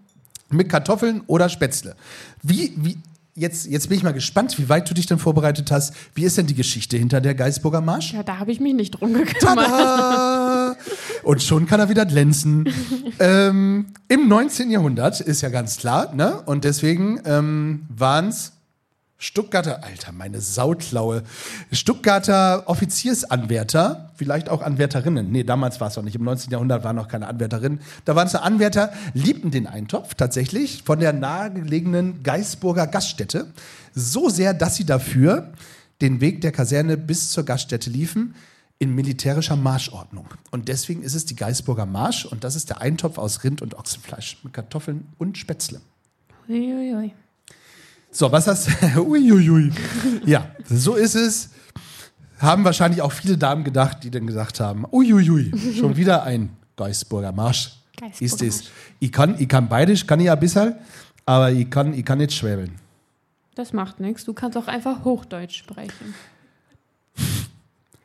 mit 0.50 0.68
Kartoffeln 0.68 1.22
oder 1.26 1.48
Spätzle. 1.48 1.96
Wie, 2.42 2.72
wie, 2.76 2.96
jetzt, 3.34 3.66
jetzt 3.66 3.88
bin 3.88 3.98
ich 3.98 4.04
mal 4.04 4.12
gespannt, 4.12 4.56
wie 4.58 4.68
weit 4.68 4.88
du 4.88 4.94
dich 4.94 5.06
denn 5.06 5.18
vorbereitet 5.18 5.70
hast. 5.72 5.94
Wie 6.14 6.24
ist 6.24 6.38
denn 6.38 6.46
die 6.46 6.54
Geschichte 6.54 6.96
hinter 6.96 7.20
der 7.20 7.34
Geisburger 7.34 7.80
Marsch? 7.80 8.12
Ja, 8.12 8.22
da 8.22 8.38
habe 8.38 8.52
ich 8.52 8.60
mich 8.60 8.74
nicht 8.74 8.92
drum 8.92 9.14
gekümmert. 9.14 9.40
Tada! 9.66 10.76
Und 11.24 11.42
schon 11.42 11.66
kann 11.66 11.80
er 11.80 11.88
wieder 11.88 12.06
glänzen. 12.06 12.68
ähm, 13.18 13.86
Im 14.08 14.28
19. 14.28 14.70
Jahrhundert 14.70 15.20
ist 15.20 15.40
ja 15.40 15.48
ganz 15.48 15.78
klar, 15.78 16.14
ne? 16.14 16.40
Und 16.46 16.64
deswegen 16.64 17.20
ähm, 17.24 17.86
waren 17.88 18.28
es 18.28 18.52
Stuttgarter, 19.22 19.84
Alter, 19.84 20.10
meine 20.10 20.40
Sautlaue, 20.40 21.22
Stuttgarter 21.70 22.64
Offiziersanwärter, 22.66 24.10
vielleicht 24.16 24.48
auch 24.48 24.62
Anwärterinnen. 24.62 25.30
Nee, 25.30 25.44
damals 25.44 25.80
war 25.80 25.86
es 25.86 25.96
noch 25.96 26.02
nicht. 26.02 26.16
Im 26.16 26.24
19. 26.24 26.50
Jahrhundert 26.50 26.82
waren 26.82 26.96
noch 26.96 27.06
keine 27.06 27.28
Anwärterinnen. 27.28 27.80
Da 28.04 28.16
waren 28.16 28.26
es 28.26 28.34
Anwärter, 28.34 28.92
liebten 29.14 29.52
den 29.52 29.68
Eintopf 29.68 30.14
tatsächlich 30.14 30.82
von 30.82 30.98
der 30.98 31.12
nahegelegenen 31.12 32.24
Geisburger 32.24 32.88
Gaststätte. 32.88 33.46
So 33.94 34.28
sehr, 34.28 34.54
dass 34.54 34.74
sie 34.74 34.86
dafür 34.86 35.52
den 36.00 36.20
Weg 36.20 36.40
der 36.40 36.50
Kaserne 36.50 36.96
bis 36.96 37.30
zur 37.30 37.44
Gaststätte 37.44 37.90
liefen. 37.90 38.34
in 38.80 38.96
militärischer 38.96 39.54
Marschordnung. 39.54 40.26
Und 40.50 40.66
deswegen 40.66 41.04
ist 41.04 41.14
es 41.14 41.24
die 41.24 41.36
Geisburger 41.36 41.86
Marsch 41.86 42.26
und 42.26 42.42
das 42.42 42.56
ist 42.56 42.68
der 42.68 42.80
Eintopf 42.80 43.16
aus 43.16 43.44
Rind 43.44 43.62
und 43.62 43.76
Ochsenfleisch 43.76 44.38
mit 44.42 44.52
Kartoffeln 44.52 45.06
und 45.18 45.38
Spätzle. 45.38 45.80
Uiuiui. 46.48 47.12
So, 48.14 48.30
was 48.30 48.46
hast 48.46 48.68
du? 48.94 49.00
Uiuiui. 49.08 49.72
Ja, 50.26 50.48
so 50.68 50.94
ist 50.94 51.14
es. 51.14 51.48
Haben 52.38 52.62
wahrscheinlich 52.64 53.00
auch 53.00 53.10
viele 53.12 53.38
Damen 53.38 53.64
gedacht, 53.64 54.04
die 54.04 54.10
dann 54.10 54.26
gesagt 54.26 54.60
haben: 54.60 54.84
Uiuiui, 54.92 55.50
schon 55.78 55.96
wieder 55.96 56.22
ein 56.24 56.50
Geisburger 56.76 57.32
Marsch. 57.32 57.72
Geisburger 57.98 58.24
Ist 58.24 58.42
es. 58.42 58.56
Marsch. 58.64 58.70
Ich 59.00 59.12
kann, 59.12 59.36
ich 59.40 59.48
kann 59.48 59.68
beides, 59.68 60.06
kann 60.06 60.20
ich 60.20 60.26
ja 60.26 60.34
ein 60.34 60.40
bisschen, 60.40 60.74
aber 61.24 61.50
ich 61.50 61.70
kann, 61.70 61.94
ich 61.94 62.04
kann 62.04 62.18
nicht 62.18 62.32
schwäbeln. 62.34 62.72
Das 63.54 63.72
macht 63.72 63.98
nichts. 64.00 64.24
Du 64.24 64.34
kannst 64.34 64.58
auch 64.58 64.66
einfach 64.68 65.04
Hochdeutsch 65.04 65.56
sprechen. 65.58 66.14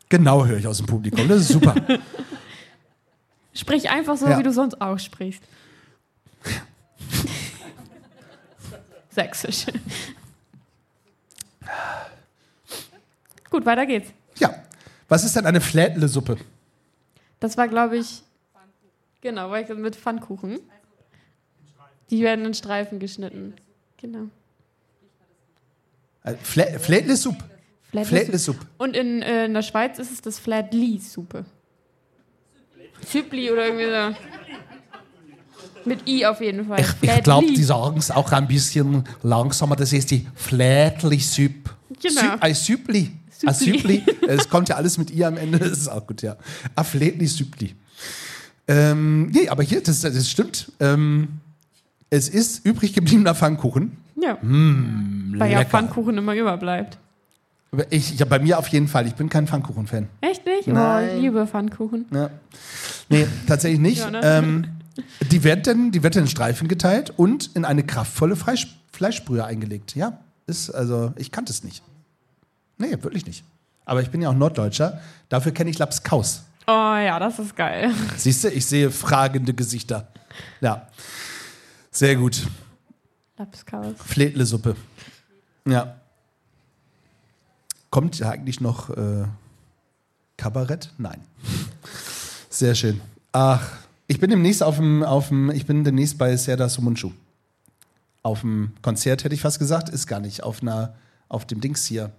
Genau 0.10 0.46
höre 0.46 0.58
ich 0.60 0.68
aus 0.68 0.78
dem 0.78 0.86
Publikum. 0.86 1.28
Das 1.28 1.42
ist 1.42 1.50
super. 1.50 1.76
Sprich 3.54 3.90
einfach 3.90 4.16
so, 4.18 4.28
Ja. 4.28 4.40
wie 4.40 4.44
du 4.44 4.54
sonst 4.54 4.80
auch 4.82 5.00
sprichst. 5.00 5.42
Sächsisch. 9.18 9.66
Gut, 13.50 13.66
weiter 13.66 13.88
geht's. 13.88 14.12
ja. 14.38 14.54
Was 15.08 15.24
ist 15.24 15.36
denn 15.36 15.48
eine 15.48 15.60
Flädle-Suppe? 15.60 16.38
Das 17.40 17.58
war, 17.58 17.68
glaube 17.68 17.98
ich, 17.98 18.22
genau, 19.22 19.50
mit 19.50 19.96
Pfannkuchen. 19.96 20.60
Die 22.12 22.22
werden 22.22 22.46
in 22.46 22.54
Streifen 22.54 23.00
geschnitten. 23.00 23.56
Genau. 24.00 24.28
Äh, 26.24 26.36
Flä 26.36 26.78
Flädle-Suppe. 26.78 27.44
Flädle-Suppe. 27.92 28.68
Und 28.78 28.96
in, 28.96 29.24
äh, 29.24 29.46
in 29.46 29.56
der 29.56 29.64
Schweiz 29.64 29.98
ist 29.98 30.12
es 30.12 30.22
das 30.22 30.38
Flädli-Suppe. 30.38 31.44
Süppli 33.04 33.50
oder 33.50 33.66
irgendwie 33.66 33.86
so. 33.86 34.16
Mit 35.88 36.08
I 36.08 36.26
auf 36.26 36.42
jeden 36.42 36.68
Fall. 36.68 36.84
Ich 37.02 37.24
glaube, 37.24 37.46
Flädli. 37.48 37.56
die 37.56 37.64
sagen 37.64 37.98
es 37.98 38.12
auch 38.12 38.32
ein 38.32 38.48
bisschen 38.48 39.04
langsamer. 39.24 39.76
Das 39.76 39.94
ist 39.94 40.12
die 40.12 40.28
Flädli-Suppe. 40.36 41.72
Genau. 42.02 42.22
Sü 42.22 42.28
ein 42.40 42.56
Süppli. 42.56 43.12
Ein 43.46 43.54
Süppli. 43.54 44.04
Süppli. 44.06 44.18
Es 44.28 44.50
kommt 44.50 44.70
ja 44.70 44.76
alles 44.76 44.98
mit 44.98 45.12
I 45.16 45.26
am 45.26 45.38
Ende. 45.38 45.60
Das 45.60 45.72
ist 45.72 45.88
auch 45.88 46.06
gut, 46.06 46.22
ja. 46.22 46.36
Ein 46.76 46.84
Flädli-Süppli. 46.86 47.76
Ähm, 48.68 49.28
nee, 49.28 49.48
aber 49.48 49.64
hier, 49.64 49.82
das, 49.82 50.02
das 50.02 50.30
stimmt. 50.30 50.72
Ähm, 50.80 51.40
es 52.10 52.30
ist 52.30 52.66
übrig 52.66 52.94
gebliebener 52.94 53.36
Pfannkuchen. 53.36 53.98
Ja. 54.20 54.38
Weil 54.42 55.52
ja. 55.52 55.64
Pfannkuchen 55.64 56.18
immer 56.18 56.36
überbleibt. 56.36 56.98
Ich, 57.90 58.18
ja, 58.18 58.26
bei 58.26 58.40
mir 58.40 58.58
auf 58.58 58.68
jeden 58.70 58.88
Fall. 58.88 59.08
Ich 59.08 59.16
bin 59.16 59.30
kein 59.30 59.46
Pfannkuchen-Fan. 59.46 60.08
Echt 60.22 60.46
nicht? 60.46 60.68
Oh, 60.68 60.72
Nein. 60.72 61.10
ich 61.16 61.22
liebe 61.22 61.46
Pfannkuchen. 61.46 62.06
Ja. 62.12 62.30
Nee, 63.10 63.28
tatsächlich 63.46 63.80
nicht. 63.80 64.00
Ja, 64.00 64.12
ne? 64.12 64.22
ähm, 64.24 64.68
die, 65.32 65.44
wird 65.44 65.68
dann, 65.68 65.92
die 65.92 66.04
wird 66.04 66.16
dann 66.16 66.24
in 66.24 66.30
Streifen 66.30 66.68
geteilt 66.68 67.14
und 67.18 67.56
in 67.56 67.66
eine 67.66 67.84
kraftvolle 67.84 68.36
Fleisch, 68.36 68.68
Fleischbrühe 68.92 69.44
eingelegt. 69.44 69.96
Ja, 69.96 70.20
ist, 70.46 70.70
also, 70.70 71.14
ich 71.16 71.32
kannte 71.32 71.52
es 71.52 71.64
nicht. 71.64 71.84
Nee, 72.78 72.92
wirklich 73.02 73.26
nicht. 73.26 73.44
Aber 73.86 74.02
ich 74.02 74.10
bin 74.10 74.22
ja 74.22 74.30
auch 74.30 74.36
Norddeutscher. 74.36 75.02
Dafür 75.30 75.52
kenne 75.52 75.70
ich 75.70 75.78
Lapskaus. 75.78 76.44
Oh 76.68 76.72
ja, 76.72 77.18
das 77.20 77.40
ist 77.40 77.56
geil. 77.56 77.94
Siehst 78.18 78.44
du, 78.44 78.50
ich 78.50 78.66
sehe 78.66 78.92
fragende 78.92 79.54
Gesichter. 79.54 80.10
Ja. 80.60 80.88
Sehr 81.92 82.16
gut. 82.18 82.46
Lapskaus. 83.38 83.96
Fledlesuppe. 84.06 84.76
Ja. 85.66 85.96
Kommt 87.90 88.20
ja 88.20 88.30
eigentlich 88.30 88.60
noch 88.60 88.90
äh, 88.90 89.26
Kabarett? 90.36 90.92
Nein. 90.98 91.22
Sehr 92.50 92.76
schön. 92.76 93.00
Ach, 93.32 93.72
ich 94.08 94.20
bin 94.20 94.30
demnächst 94.30 94.64
auf 94.64 94.78
dem, 94.78 95.04
auf 95.04 95.30
dem 95.30 95.52
ich 95.52 95.66
bin 95.66 95.84
demnächst 95.84 96.18
bei 96.18 96.36
Serdar 96.36 96.70
Sumunchu. 96.70 97.12
Auf 98.24 98.42
dem 98.42 98.72
Konzert 98.82 99.24
hätte 99.24 99.36
ich 99.36 99.42
fast 99.42 99.60
gesagt, 99.60 99.90
ist 99.90 100.08
gar 100.08 100.20
nicht. 100.20 100.44
Auf 100.44 100.62
einer, 100.62 100.96
auf 101.30 101.46
dem 101.46 101.62
Dings 101.62 101.86
hier. 101.86 102.12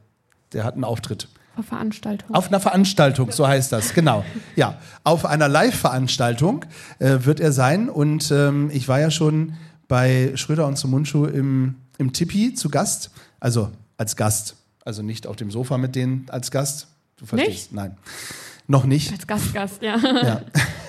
Der 0.52 0.64
hat 0.64 0.74
einen 0.74 0.84
Auftritt. 0.84 1.28
Vor 1.54 1.64
Veranstaltung. 1.64 2.34
Auf 2.34 2.48
einer 2.48 2.60
Veranstaltung, 2.60 3.32
so 3.32 3.46
heißt 3.46 3.72
das, 3.72 3.92
genau. 3.92 4.24
Ja, 4.56 4.78
auf 5.04 5.26
einer 5.26 5.48
Live-Veranstaltung 5.48 6.64
äh, 6.98 7.18
wird 7.22 7.40
er 7.40 7.52
sein. 7.52 7.88
Und 7.88 8.30
ähm, 8.30 8.70
ich 8.72 8.88
war 8.88 9.00
ja 9.00 9.10
schon 9.10 9.54
bei 9.88 10.32
Schröder 10.36 10.66
und 10.66 10.78
Sumunchu 10.78 11.24
im, 11.24 11.74
im 11.98 12.12
Tipi 12.12 12.54
zu 12.54 12.70
Gast. 12.70 13.10
Also 13.40 13.70
als 13.96 14.16
Gast. 14.16 14.56
Also 14.84 15.02
nicht 15.02 15.26
auf 15.26 15.36
dem 15.36 15.50
Sofa 15.50 15.76
mit 15.78 15.94
denen 15.96 16.26
als 16.30 16.50
Gast. 16.50 16.86
Du 17.16 17.26
verstehst? 17.26 17.72
Nein. 17.72 17.96
Noch 18.66 18.84
nicht. 18.84 19.12
Als 19.12 19.26
Gastgast, 19.26 19.82
ja. 19.82 19.96
Ja. 19.96 20.42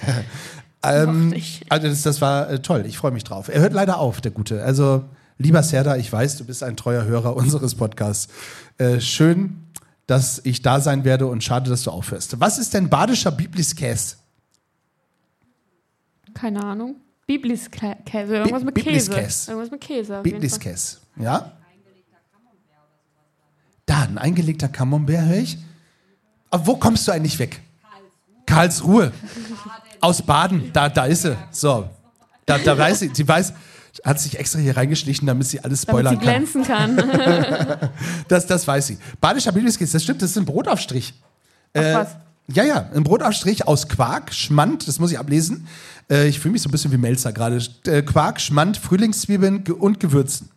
Ähm, 0.83 1.33
also 1.67 1.87
das, 1.87 2.01
das 2.03 2.21
war 2.21 2.49
äh, 2.49 2.59
toll, 2.59 2.85
ich 2.85 2.97
freue 2.97 3.11
mich 3.11 3.23
drauf. 3.23 3.49
Er 3.49 3.61
hört 3.61 3.73
leider 3.73 3.99
auf, 3.99 4.21
der 4.21 4.31
Gute. 4.31 4.63
Also, 4.63 5.03
lieber 5.37 5.61
Serda, 5.61 5.97
ich 5.97 6.11
weiß, 6.11 6.37
du 6.37 6.45
bist 6.45 6.63
ein 6.63 6.77
treuer 6.77 7.03
Hörer 7.03 7.35
unseres 7.37 7.75
Podcasts. 7.75 8.27
Äh, 8.77 8.99
schön, 9.01 9.67
dass 10.07 10.41
ich 10.43 10.61
da 10.61 10.79
sein 10.79 11.03
werde 11.03 11.27
und 11.27 11.43
schade, 11.43 11.69
dass 11.69 11.83
du 11.83 11.91
aufhörst. 11.91 12.39
Was 12.39 12.57
ist 12.57 12.73
denn 12.73 12.89
badischer 12.89 13.31
Bibliskäse? 13.31 14.15
Keine 16.33 16.63
Ahnung. 16.63 16.95
Bibliskäse. 17.27 18.37
Irgendwas 18.37 18.63
mit 18.63 18.75
Käse. 18.75 18.85
Bibliskäse. 18.85 19.51
Irgendwas 19.51 19.71
mit 19.71 19.81
Käse. 19.81 20.21
Bibliskäse, 20.23 20.97
ja? 21.17 21.51
Da, 23.85 24.03
ein 24.03 24.17
eingelegter 24.17 24.69
Camembert, 24.69 25.25
höre 25.25 25.37
ich. 25.37 25.57
Aber 26.49 26.65
wo 26.65 26.75
kommst 26.77 27.07
du 27.07 27.11
eigentlich 27.11 27.37
weg? 27.37 27.61
Karlsruhe. 28.45 29.11
Aus 30.01 30.21
Baden, 30.21 30.71
da, 30.73 30.89
da 30.89 31.05
ist 31.05 31.23
sie. 31.23 31.35
So. 31.51 31.89
Da, 32.45 32.57
da 32.57 32.77
weiß 32.77 32.99
sie, 32.99 33.11
sie 33.13 33.27
weiß, 33.27 33.53
hat 34.03 34.19
sich 34.19 34.39
extra 34.39 34.59
hier 34.59 34.75
reingeschlichen, 34.75 35.27
damit 35.27 35.47
sie 35.47 35.59
alles 35.59 35.85
Damit 35.85 36.07
sie 36.07 36.15
spoilern 36.15 36.19
kann. 36.19 36.23
glänzen 36.23 36.63
kann. 36.63 37.89
Das, 38.27 38.45
das 38.45 38.67
weiß 38.67 38.87
sie. 38.87 38.97
Badischer 39.19 39.51
Bibliskäse, 39.51 39.93
das 39.93 40.03
stimmt, 40.03 40.21
das 40.21 40.31
ist 40.31 40.37
ein 40.37 40.45
Brotaufstrich. 40.45 41.13
Ach 41.73 41.81
was. 41.81 42.15
Ja, 42.51 42.63
ja, 42.63 42.89
ein 42.95 43.03
Brotaufstrich 43.03 43.67
aus 43.67 43.87
Quark, 43.87 44.33
Schmand, 44.33 44.87
das 44.87 44.99
muss 44.99 45.11
ich 45.11 45.19
ablesen. 45.19 45.67
Äh, 46.09 46.27
ich 46.27 46.39
fühle 46.39 46.53
mich 46.53 46.63
so 46.63 46.69
ein 46.69 46.71
bisschen 46.71 46.91
wie 46.91 46.97
Melzer 46.97 47.31
gerade. 47.31 47.59
Äh, 47.85 48.01
Quark, 48.01 48.41
Schmand, 48.41 48.77
Frühlingszwiebeln 48.77 49.63
und 49.79 49.99
Gewürzen. 49.99 50.49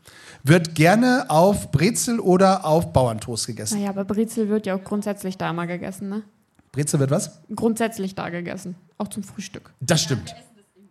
Wird 0.42 0.75
gerne 0.75 1.26
auf 1.28 1.70
Brezel 1.70 2.18
oder 2.18 2.64
auf 2.64 2.92
Bauerntoast 2.94 3.46
gegessen. 3.46 3.78
Naja, 3.78 3.90
aber 3.90 4.04
Brezel 4.04 4.49
wird 4.49 4.64
ja 4.66 4.75
auch 4.75 4.82
grundsätzlich 4.82 5.37
da 5.37 5.52
mal 5.52 5.66
gegessen, 5.66 6.08
ne? 6.08 6.22
Brezel 6.73 6.99
wird 7.00 7.11
was? 7.11 7.43
Grundsätzlich 7.55 8.14
da 8.14 8.31
gegessen. 8.31 8.75
Auch 8.99 9.09
zum 9.09 9.23
Frühstück. 9.23 9.73
Das 9.81 10.02
stimmt. 10.02 10.35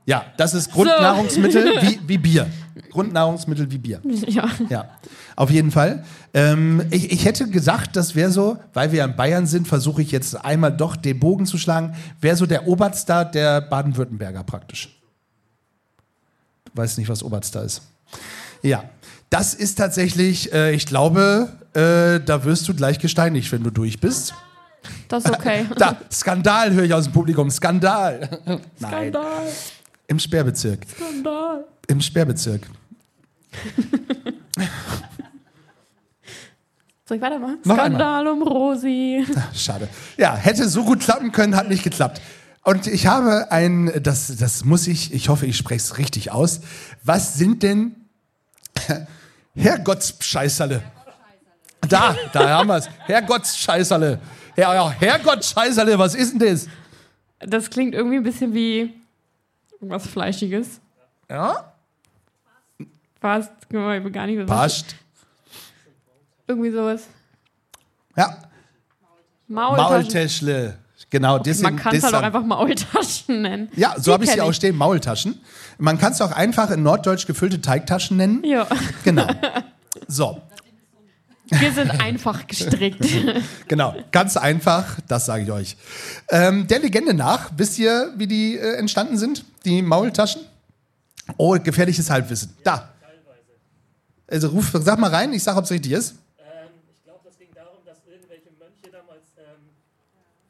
Ja, 0.06 0.26
das 0.38 0.54
ist 0.54 0.72
Grundnahrungsmittel 0.72 1.82
wie, 1.82 2.00
wie 2.08 2.18
Bier. 2.18 2.48
Grundnahrungsmittel 2.92 3.70
wie 3.72 3.78
Bier. 3.78 4.02
Ja. 4.28 4.50
Ja, 4.70 4.90
auf 5.36 5.50
jeden 5.50 5.72
Fall. 5.72 6.04
Ähm, 6.34 6.84
ich, 6.90 7.12
ich 7.12 7.26
hätte 7.26 7.48
gesagt, 7.50 7.96
das 7.96 8.16
wäre 8.16 8.32
so, 8.32 8.58
weil 8.74 8.92
wir 8.92 9.00
ja 9.00 9.06
in 9.06 9.16
Bayern 9.16 9.46
sind, 9.46 9.68
versuche 9.68 10.02
ich 10.02 10.12
jetzt 10.12 10.44
einmal 10.44 10.76
doch 10.76 10.96
den 10.96 11.20
Bogen 11.20 11.46
zu 11.46 11.58
schlagen, 11.58 11.96
wäre 12.20 12.36
so 12.36 12.46
der 12.46 12.68
Oberstar 12.68 13.26
der 13.26 13.62
Baden-Württemberger 13.62 14.44
praktisch. 14.44 15.00
Du 16.66 16.72
weißt 16.74 16.98
nicht, 16.98 17.10
was 17.10 17.24
Oberstar 17.24 17.64
ist. 17.64 17.82
Ja, 18.62 18.84
das 19.30 19.54
ist 19.54 19.76
tatsächlich, 19.78 20.52
äh, 20.54 20.74
ich 20.74 20.86
glaube, 20.86 21.50
äh, 21.74 22.20
da 22.24 22.44
wirst 22.44 22.68
du 22.68 22.74
gleich 22.74 23.00
gesteinigt, 23.00 23.52
wenn 23.52 23.64
du 23.64 23.72
durch 23.72 24.00
bist. 24.00 24.34
Das 25.08 25.26
ist 25.26 25.32
okay. 25.32 25.66
Da, 25.78 25.98
Skandal 26.12 26.74
höre 26.74 26.84
ich 26.86 26.94
aus 26.94 27.06
dem 27.06 27.14
Publikum, 27.14 27.50
Skandal. 27.52 28.40
Nein, 28.46 28.62
Skandal. 28.78 29.48
im 30.08 30.20
Sperrbezirk. 30.20 30.86
Skandal. 30.96 31.66
Im 31.88 32.02
Sperrbezirk. 32.02 32.62
Soll 37.06 37.18
ich 37.18 37.24
weitermachen? 37.24 37.58
Noch 37.66 37.76
Skandal 37.76 38.28
um 38.28 38.42
Rosi. 38.42 39.26
Schade. 39.54 39.90
Ja, 40.18 40.36
hätte 40.36 40.70
so 40.70 40.86
gut 40.86 41.02
klappen 41.02 41.32
können, 41.32 41.56
hat 41.56 41.68
nicht 41.68 41.84
geklappt. 41.84 42.22
Und 42.64 42.88
ich 42.88 43.08
habe 43.08 43.52
ein, 43.52 43.92
das, 44.02 44.36
das 44.38 44.64
muss 44.64 44.88
ich, 44.88 45.14
ich 45.14 45.30
hoffe, 45.30 45.46
ich 45.46 45.58
spreche 45.58 45.82
es 45.82 45.98
richtig 45.98 46.32
aus. 46.32 46.62
Was 47.04 47.34
sind 47.34 47.64
denn 47.64 47.96
Herrgottsscheißerle? 49.56 50.84
Da, 51.90 52.16
da 52.32 52.50
haben 52.50 52.68
wir 52.68 52.78
es. 52.78 52.90
Herrgottsscheißerle. 53.08 54.20
Ja, 54.58 54.74
ja, 54.74 54.89
Herrgottsscheißerle, 54.91 55.98
was 55.98 56.15
ist 56.15 56.34
denn 56.39 56.39
das? 56.50 56.67
Das 57.39 57.70
klingt 57.70 57.96
irgendwie 57.96 58.17
ein 58.17 58.24
bisschen 58.24 58.53
wie 58.53 58.93
irgendwas 59.74 60.05
Fleischiges. 60.08 60.79
Ja? 61.29 61.74
Fast, 63.20 63.51
ich 63.70 63.75
weiß 63.75 64.12
gar 64.12 64.25
nicht, 64.27 64.39
was 64.39 64.48
Passt. 64.48 64.96
Irgendwie 66.48 66.72
sowas. 66.72 67.03
Ja, 68.17 68.38
Maultaschen. 69.48 69.93
Maultäschle. 69.93 70.77
Genau, 71.10 71.39
das 71.39 71.60
Man 71.62 71.74
sind- 71.74 71.81
kann 71.84 71.96
es 71.96 72.03
halt 72.03 72.15
auch 72.15 72.22
einfach 72.22 72.43
Maultaschen 72.43 73.41
nennen. 73.41 73.70
Ja, 73.75 73.96
so 73.98 74.13
habe 74.13 74.24
ich 74.24 74.31
sie 74.31 74.39
auch 74.41 74.53
stehen, 74.53 74.75
Maultaschen. 74.77 75.41
Man 75.77 75.98
kann 75.98 76.13
es 76.13 76.22
auch 76.22 76.31
einfach 76.31 76.70
in 76.72 76.84
Norddeutsch 76.84 77.25
gefüllte 77.27 77.60
Teigtaschen 77.62 78.17
nennen. 78.17 78.43
Ja. 78.43 78.67
Genau. 79.03 79.27
So. 80.08 80.41
Wir 81.60 81.72
sind 81.74 81.91
einfach 82.01 82.48
gestrickt. 82.48 83.05
Genau, 83.67 83.96
ganz 84.12 84.36
einfach, 84.38 85.00
das 85.08 85.25
sage 85.25 85.43
ich 85.43 85.51
euch. 85.51 85.77
Ähm, 86.29 86.67
der 86.67 86.79
Legende 86.79 87.13
nach, 87.13 87.51
wisst 87.55 87.77
ihr, 87.79 88.13
wie 88.17 88.27
die 88.27 88.58
äh, 88.58 88.75
entstanden 88.77 89.17
sind? 89.17 89.46
Die 89.65 89.81
Maultaschen? 89.81 90.41
Oh, 91.38 91.58
gefährliches 91.62 92.10
Halbwissen. 92.10 92.55
Da. 92.63 92.89
Also 94.27 94.48
ruf, 94.50 94.72
sag 94.74 94.98
mal 95.00 95.10
rein, 95.10 95.34
ich 95.34 95.43
sag, 95.43 95.58
ob 95.58 95.65
es 95.65 95.72
richtig 95.72 95.91
ist. 95.91 96.15
Ähm, 96.39 96.70
ich 96.93 97.03
glaube, 97.03 97.20
das 97.25 97.38
ging 97.38 97.50
darum, 97.53 97.79
dass 97.86 97.98
irgendwelche 98.08 98.50
Mönche 98.60 98.88
damals 98.91 99.27
ähm, 99.38 99.75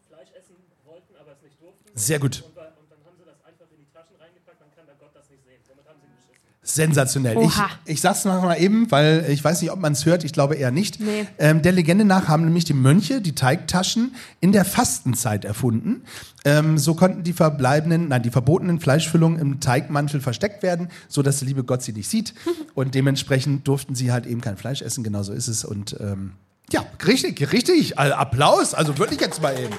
Fleisch 0.08 0.30
essen 0.38 0.56
wollten, 0.86 1.14
aber 1.20 1.34
es 1.34 1.42
nicht 1.42 1.60
durften. 1.60 1.90
Sehr 1.96 2.20
gut. 2.20 2.42
Und, 2.46 2.56
wa- 2.56 2.70
und 2.78 2.90
dann 2.94 3.02
haben 3.06 3.18
sie 3.18 3.26
das 3.26 3.42
einfach 3.42 3.66
in 3.74 3.78
die 3.82 3.90
Taschen 3.94 4.16
reingepackt, 4.22 4.62
dann 4.62 4.70
kann 4.78 4.86
der 4.86 4.96
Gott 5.02 5.14
das 5.18 5.30
nicht 5.34 5.42
sehen. 5.46 5.62
Somit 5.66 5.86
haben 5.90 5.98
sie 5.98 6.06
ihn 6.10 6.14
beschissen. 6.14 6.46
Sensationell. 6.76 7.38
Oha. 7.38 7.70
Ich, 7.86 7.94
ich 7.94 8.02
sag's 8.02 8.26
noch 8.26 8.42
mal 8.42 8.56
eben, 8.56 8.90
weil 8.92 9.26
ich 9.30 9.44
weiß 9.44 9.62
nicht, 9.62 9.72
ob 9.72 9.80
man 9.80 9.94
es 9.94 10.06
hört, 10.06 10.24
ich 10.24 10.34
glaube 10.34 10.56
eher 10.56 10.72
nicht. 10.72 11.00
Nee. 11.00 11.28
Ähm, 11.38 11.62
der 11.62 11.72
Legende 11.72 12.06
nach 12.06 12.28
haben 12.28 12.46
nämlich 12.46 12.66
die 12.66 12.74
Mönche 12.74 13.22
die 13.22 13.34
Teigtaschen 13.34 14.16
in 14.40 14.52
der 14.52 14.66
Fastenzeit 14.66 15.46
erfunden. 15.46 16.04
Ähm, 16.46 16.78
so 16.78 16.96
konnten 16.96 17.24
die 17.24 17.34
verbleibenden, 17.34 18.08
nein, 18.08 18.24
die 18.24 18.32
verbotenen 18.32 18.80
Fleischfüllungen 18.80 19.40
im 19.40 19.60
Teigmantel 19.60 20.22
versteckt 20.22 20.64
werden, 20.64 20.90
so 21.08 21.22
dass 21.22 21.40
der 21.40 21.48
liebe 21.48 21.64
Gott 21.64 21.84
sie 21.84 21.94
nicht 21.94 22.10
sieht. 22.10 22.34
Und 22.74 22.96
dementsprechend 22.96 23.68
durften 23.68 23.96
sie 23.96 24.12
halt 24.12 24.26
eben 24.26 24.42
kein 24.42 24.58
Fleisch 24.58 24.82
essen, 24.82 25.04
genau 25.04 25.24
so 25.24 25.34
ist 25.34 25.48
es. 25.48 25.66
Und 25.66 25.98
ähm, 26.00 26.34
ja, 26.72 26.86
richtig, 27.06 27.52
richtig. 27.52 28.00
Also 28.00 28.16
Applaus, 28.16 28.74
also 28.74 28.98
wirklich 28.98 29.20
jetzt 29.20 29.42
mal 29.42 29.58
eben. 29.58 29.76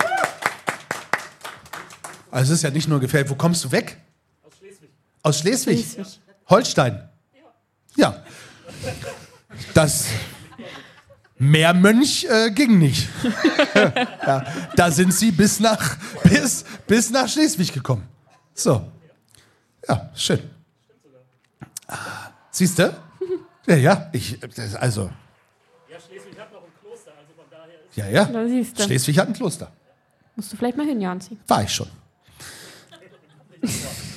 Also 2.30 2.52
es 2.52 2.58
ist 2.58 2.62
ja 2.62 2.70
nicht 2.70 2.88
nur 2.88 3.00
gefällt. 3.00 3.28
Wo 3.30 3.34
kommst 3.34 3.64
du 3.64 3.72
weg? 3.72 3.98
Aus 4.42 4.52
Schleswig. 4.58 4.90
Aus 5.22 5.38
Schleswig? 5.38 5.86
Schleswig. 5.92 6.22
Holstein? 6.52 7.08
Ja. 7.96 8.22
Das 9.72 10.06
Meermönch 11.38 12.24
äh, 12.28 12.50
ging 12.50 12.78
nicht. 12.78 13.08
ja, 13.74 14.44
da 14.76 14.90
sind 14.90 15.14
sie 15.14 15.32
bis 15.32 15.60
nach, 15.60 15.96
bis, 16.24 16.64
bis 16.86 17.10
nach 17.10 17.26
Schleswig 17.26 17.72
gekommen. 17.72 18.06
So. 18.54 18.86
Ja, 19.88 20.10
schön. 20.14 20.40
Siehst 22.50 22.78
du? 22.78 22.94
Ja, 23.66 23.76
ja. 23.76 24.10
Ich, 24.12 24.38
das- 24.54 24.74
also, 24.74 25.10
Ja, 25.90 25.98
Schleswig 25.98 26.38
hat 26.38 26.52
noch 26.52 26.62
ein 26.64 26.72
Kloster, 26.82 27.12
also 27.18 27.32
von 27.34 27.44
daher 27.50 27.74
ist 27.88 27.96
ja, 27.96 28.08
ja. 28.08 28.24
Da 28.26 28.46
siehst 28.46 28.78
du. 28.78 28.82
Schleswig 28.84 29.18
hat 29.18 29.28
ein 29.28 29.32
Kloster. 29.34 29.72
Musst 30.36 30.52
du 30.52 30.56
vielleicht 30.58 30.76
mal 30.76 30.86
hin, 30.86 31.00
Janzi. 31.00 31.38
War 31.48 31.62
ich 31.62 31.74
schon. 31.74 31.88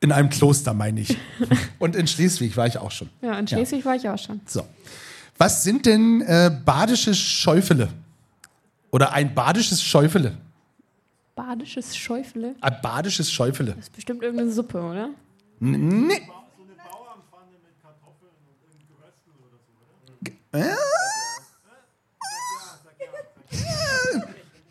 In 0.00 0.12
einem 0.12 0.30
Kloster, 0.30 0.74
meine 0.74 1.00
ich. 1.00 1.16
Und 1.78 1.96
in 1.96 2.06
Schleswig 2.06 2.56
war 2.56 2.66
ich 2.66 2.78
auch 2.78 2.90
schon. 2.90 3.10
Ja, 3.20 3.38
in 3.38 3.48
Schleswig 3.48 3.84
war 3.84 3.96
ich 3.96 4.08
auch 4.08 4.18
schon. 4.18 4.40
So. 4.46 4.66
Was 5.36 5.62
sind 5.62 5.86
denn 5.86 6.20
äh, 6.22 6.50
badische 6.64 7.14
Schäufele? 7.14 7.88
Oder 8.90 9.12
ein 9.12 9.34
badisches 9.34 9.82
Schäufele? 9.82 10.36
Badisches 11.34 11.96
Schäufele. 11.96 12.54
Ein 12.60 12.76
badisches 12.82 13.30
Schäufele. 13.30 13.72
Das 13.72 13.84
ist 13.84 13.94
bestimmt 13.94 14.22
irgendeine 14.22 14.50
Suppe, 14.50 14.80
oder? 14.80 15.10
Nee. 15.60 16.22
Äh? 20.52 20.64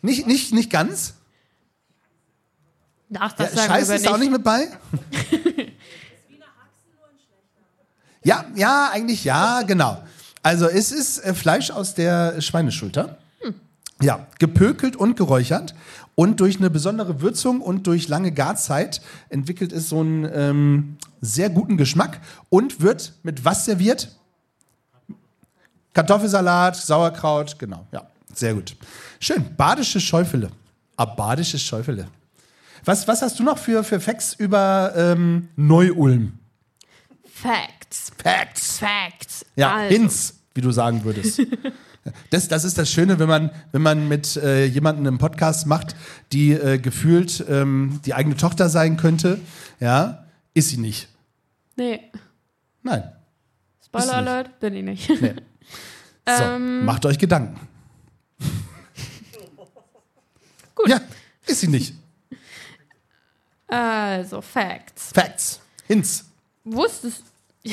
Nicht, 0.00 0.26
nicht, 0.28 0.52
nicht 0.52 0.70
ganz? 0.70 1.14
Ach, 3.14 3.30
Ja, 3.30 3.34
das 3.36 3.54
sagen 3.54 3.68
Scheiße 3.68 3.94
ist 3.94 4.08
auch 4.08 4.18
nicht 4.18 4.32
mit 4.32 4.44
bei? 4.44 4.68
ja, 8.22 8.44
ja, 8.54 8.90
eigentlich 8.92 9.24
ja, 9.24 9.62
genau. 9.62 10.02
Also 10.42 10.66
es 10.66 10.92
ist 10.92 11.18
äh, 11.24 11.34
Fleisch 11.34 11.70
aus 11.70 11.94
der 11.94 12.40
Schweineschulter. 12.40 13.18
Ja, 14.00 14.28
gepökelt 14.38 14.94
und 14.94 15.16
geräuchert. 15.16 15.74
Und 16.14 16.40
durch 16.40 16.58
eine 16.58 16.70
besondere 16.70 17.20
Würzung 17.20 17.60
und 17.60 17.86
durch 17.86 18.08
lange 18.08 18.32
Garzeit 18.32 19.00
entwickelt 19.28 19.72
es 19.72 19.88
so 19.88 20.00
einen 20.00 20.28
ähm, 20.32 20.96
sehr 21.20 21.50
guten 21.50 21.76
Geschmack 21.76 22.20
und 22.48 22.80
wird 22.80 23.14
mit 23.22 23.44
was 23.44 23.64
serviert? 23.64 24.16
Kartoffelsalat, 25.94 26.76
Sauerkraut, 26.76 27.58
genau. 27.58 27.86
Ja, 27.92 28.02
sehr 28.32 28.54
gut. 28.54 28.76
Schön. 29.20 29.44
Badische 29.56 30.00
Schäufele. 30.00 30.50
Ah, 30.96 31.04
badische 31.04 31.58
Schäufele. 31.58 32.08
Was, 32.84 33.08
was 33.08 33.22
hast 33.22 33.38
du 33.38 33.42
noch 33.42 33.58
für, 33.58 33.84
für 33.84 34.00
Facts 34.00 34.34
über 34.34 34.92
ähm, 34.96 35.48
Neu-Ulm? 35.56 36.38
Facts. 37.24 38.12
Facts. 38.22 38.78
Facts. 38.78 39.46
Ja, 39.56 39.74
also, 39.76 39.94
Hints, 39.94 40.34
wie 40.54 40.60
du 40.60 40.70
sagen 40.70 41.04
würdest. 41.04 41.40
Das, 42.30 42.48
das 42.48 42.64
ist 42.64 42.78
das 42.78 42.90
Schöne, 42.90 43.18
wenn 43.18 43.28
man, 43.28 43.50
wenn 43.70 43.82
man 43.82 44.08
mit 44.08 44.34
äh, 44.36 44.64
jemandem 44.64 45.06
einen 45.06 45.18
Podcast 45.18 45.66
macht, 45.66 45.94
die 46.32 46.52
äh, 46.52 46.78
gefühlt 46.78 47.44
ähm, 47.50 48.00
die 48.06 48.14
eigene 48.14 48.34
Tochter 48.34 48.70
sein 48.70 48.96
könnte. 48.96 49.38
Ja, 49.78 50.24
ist 50.54 50.70
sie 50.70 50.78
nicht. 50.78 51.08
Nee, 51.76 52.00
Nein. 52.82 53.12
Spoiler. 53.84 54.14
Alert, 54.14 54.60
bin 54.60 54.74
ich 54.74 54.82
nicht. 54.84 55.22
Nee. 55.22 55.34
So, 56.26 56.44
Ähm. 56.44 56.84
macht 56.84 57.06
euch 57.06 57.16
Gedanken. 57.18 57.58
Gut. 60.74 60.86
Ja, 60.90 61.00
ist 61.46 61.60
sie 61.60 61.68
nicht. 61.68 61.94
Also, 63.68 64.40
Facts. 64.40 65.12
Facts. 65.12 65.60
Hints. 65.86 66.24
Wusstest 66.64 67.22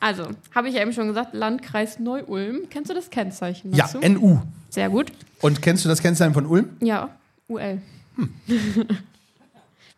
Also, 0.00 0.28
habe 0.54 0.68
ich 0.68 0.74
ja 0.74 0.80
eben 0.80 0.94
schon 0.94 1.08
gesagt, 1.08 1.34
Landkreis 1.34 1.98
Neu-Ulm. 1.98 2.68
Kennst 2.70 2.90
du 2.90 2.94
das 2.94 3.10
Kennzeichen 3.10 3.74
Ja, 3.74 3.84
dazu? 3.86 3.98
NU. 4.00 4.38
Sehr 4.70 4.88
gut. 4.88 5.12
Und 5.42 5.60
kennst 5.60 5.84
du 5.84 5.90
das 5.90 6.00
Kennzeichen 6.00 6.32
von 6.32 6.46
Ulm? 6.46 6.70
Ja, 6.80 7.10
UL. 7.48 7.82
Hm. 8.16 8.30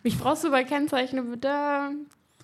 Mich 0.03 0.19
brauchst 0.19 0.43
du 0.43 0.51
bei 0.51 0.65
Kennzeichen, 0.65 1.41
da, 1.41 1.91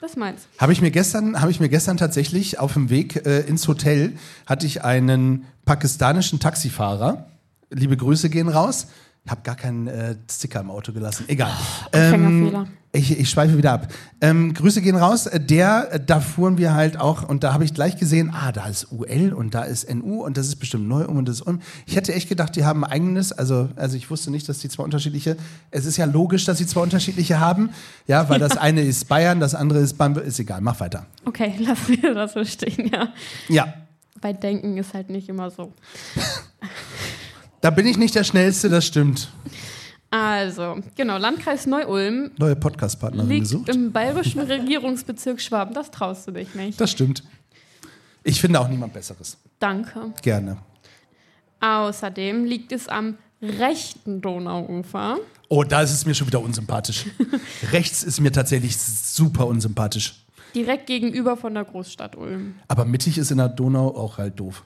das 0.01 0.15
meins. 0.15 0.43
Habe 0.59 0.73
ich 0.73 0.81
mir 0.81 0.93
gestern, 0.93 1.41
habe 1.41 1.51
ich 1.51 1.59
mir 1.59 1.69
gestern 1.69 1.97
tatsächlich 1.97 2.61
auf 2.61 2.75
dem 2.75 2.91
Weg 2.91 3.27
äh, 3.27 3.41
ins 3.41 3.67
Hotel 3.67 4.13
hatte 4.47 4.65
ich 4.67 4.85
einen 4.85 5.45
pakistanischen 5.65 6.39
Taxifahrer. 6.39 7.27
Liebe 7.71 7.97
Grüße 7.97 8.31
gehen 8.31 8.49
raus. 8.49 8.87
Ich 9.29 9.31
habe 9.31 9.43
gar 9.43 9.57
keinen 9.57 9.89
äh, 9.89 10.17
Sticker 10.31 10.61
im 10.61 10.71
Auto 10.71 10.91
gelassen. 10.91 11.27
Egal. 11.29 11.53
Anfängerfehler. 11.93 12.67
ich, 12.93 13.21
ich 13.21 13.29
schweife 13.29 13.59
wieder 13.59 13.73
ab. 13.73 13.89
Ähm, 14.23 14.55
Grüße 14.55 14.81
gehen 14.81 14.97
raus. 14.97 15.27
Äh, 15.27 15.39
Der, 15.39 15.89
äh, 15.93 16.01
da 16.03 16.21
fuhren 16.21 16.57
wir 16.57 16.73
halt 16.73 16.99
auch 16.99 17.29
und 17.29 17.45
da 17.45 17.53
habe 17.53 17.63
ich 17.65 17.75
gleich 17.75 17.99
gesehen, 17.99 18.33
ah, 18.35 18.53
da 18.53 18.67
ist 18.67 18.91
UL 18.91 19.35
und 19.35 19.55
da 19.55 19.65
ist 19.65 19.95
NU 19.95 20.25
und 20.25 20.39
das 20.39 20.47
ist 20.47 20.57
bestimmt 20.57 20.89
neu 20.89 21.05
um 21.05 21.19
und 21.19 21.29
das 21.29 21.41
ist 21.41 21.47
um. 21.47 21.61
Ich 21.85 21.95
hätte 21.95 22.15
echt 22.15 22.31
gedacht, 22.31 22.57
die 22.57 22.65
haben 22.65 22.87
ein 22.87 22.91
eigenes, 22.91 23.31
also, 23.33 23.69
also 23.77 23.99
ich 23.99 24.11
wusste 24.11 24.31
nicht, 24.31 24.49
dass 24.49 24.61
die 24.61 24.71
zwei 24.71 24.83
unterschiedliche, 24.83 25.37
es 25.71 25.85
ist 25.85 25.99
ja 25.99 26.07
logisch, 26.07 26.47
dass 26.47 26.57
sie 26.57 26.67
zwei 26.67 26.81
unterschiedliche 26.81 27.39
haben, 27.39 27.69
ja, 28.07 28.31
weil 28.31 28.39
das 28.39 28.57
eine 28.57 28.81
ist 28.81 29.09
Bayern, 29.09 29.41
das 29.41 29.55
andere 29.55 29.81
ist 29.81 29.99
Bambi, 29.99 30.21
ist 30.23 30.39
egal, 30.41 30.63
mach 30.63 30.81
weiter. 30.81 31.05
Okay, 31.27 31.53
lassen 31.61 32.01
wir 32.01 32.15
das 32.15 32.33
so 32.33 32.43
stehen, 32.47 32.91
ja. 32.91 33.09
Ja, 33.51 33.75
Bei 34.23 34.33
Denken 34.33 34.79
ist 34.79 34.95
halt 34.95 35.11
nicht 35.11 35.29
immer 35.29 35.51
so. 35.51 35.75
da 37.61 37.71
bin 37.71 37.87
ich 37.87 37.97
nicht 37.97 38.15
der 38.15 38.25
Schnellste, 38.25 38.69
das 38.69 38.87
stimmt. 38.87 39.29
Also, 40.11 40.79
genau, 40.97 41.19
Landkreis 41.19 41.67
Neu-Ulm 41.67 42.31
Neue 42.39 42.57
Podcast-Partnerin 42.57 43.29
liegt 43.29 43.43
gesucht. 43.43 43.69
im 43.69 43.93
bayerischen 43.93 44.41
Regierungsbezirk 44.41 45.41
Schwaben. 45.41 45.75
Das 45.75 45.91
traust 45.91 46.27
du 46.27 46.31
dich 46.33 46.55
nicht. 46.55 46.81
Das 46.81 46.91
stimmt. 46.91 47.23
Ich 48.25 48.41
finde 48.41 48.61
auch 48.61 48.69
niemand 48.69 48.95
Besseres. 48.95 49.37
Danke. 49.59 50.13
Gerne. 50.23 50.59
Außerdem 51.61 52.45
liegt 52.45 52.73
es 52.73 52.89
am 52.89 53.19
rechten 53.43 54.21
Donauufer. 54.21 55.19
Oh, 55.49 55.63
da 55.65 55.83
ist 55.83 55.93
es 55.93 56.07
mir 56.07 56.15
schon 56.15 56.27
wieder 56.27 56.41
unsympathisch. 56.41 57.07
Rechts 57.73 58.03
ist 58.03 58.21
mir 58.21 58.33
tatsächlich 58.33 58.77
super 58.77 59.47
unsympathisch. 59.47 60.25
Direkt 60.55 60.87
gegenüber 60.87 61.37
von 61.37 61.55
der 61.55 61.65
Großstadt 61.65 62.17
Ulm. 62.17 62.55
Aber 62.69 62.85
mittig 62.85 63.19
ist 63.19 63.31
in 63.31 63.39
der 63.39 63.49
Donau 63.49 63.95
auch 63.95 64.19
halt 64.19 64.39
doof. 64.41 64.65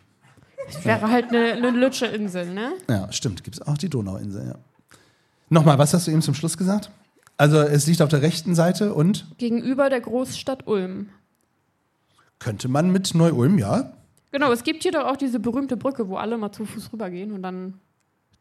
Wäre 0.82 1.10
halt 1.10 1.28
eine, 1.28 1.52
eine 1.52 1.70
Lütsche 1.70 2.06
Insel, 2.06 2.52
ne? 2.52 2.72
Ja, 2.88 3.10
stimmt. 3.12 3.44
Gibt 3.44 3.56
es 3.56 3.62
auch 3.62 3.78
die 3.78 3.88
Donauinsel, 3.88 4.46
ja. 4.48 4.54
Nochmal, 5.48 5.78
was 5.78 5.92
hast 5.94 6.06
du 6.06 6.10
eben 6.10 6.22
zum 6.22 6.34
Schluss 6.34 6.56
gesagt? 6.56 6.90
Also, 7.36 7.58
es 7.58 7.86
liegt 7.86 8.02
auf 8.02 8.08
der 8.08 8.22
rechten 8.22 8.54
Seite 8.54 8.94
und 8.94 9.26
Gegenüber 9.38 9.90
der 9.90 10.00
Großstadt 10.00 10.66
Ulm. 10.66 11.08
könnte 12.38 12.68
man 12.68 12.90
mit 12.90 13.14
Neu-Ulm, 13.14 13.58
ja, 13.58 13.92
Genau, 14.32 14.50
es 14.50 14.64
gibt 14.64 14.82
hier 14.82 14.92
doch 14.92 15.04
auch 15.04 15.16
diese 15.18 15.38
berühmte 15.38 15.76
Brücke, 15.76 16.08
wo 16.08 16.16
alle 16.16 16.38
mal 16.38 16.50
zu 16.50 16.64
Fuß 16.64 16.90
rübergehen 16.92 17.32
und 17.32 17.42
dann, 17.42 17.74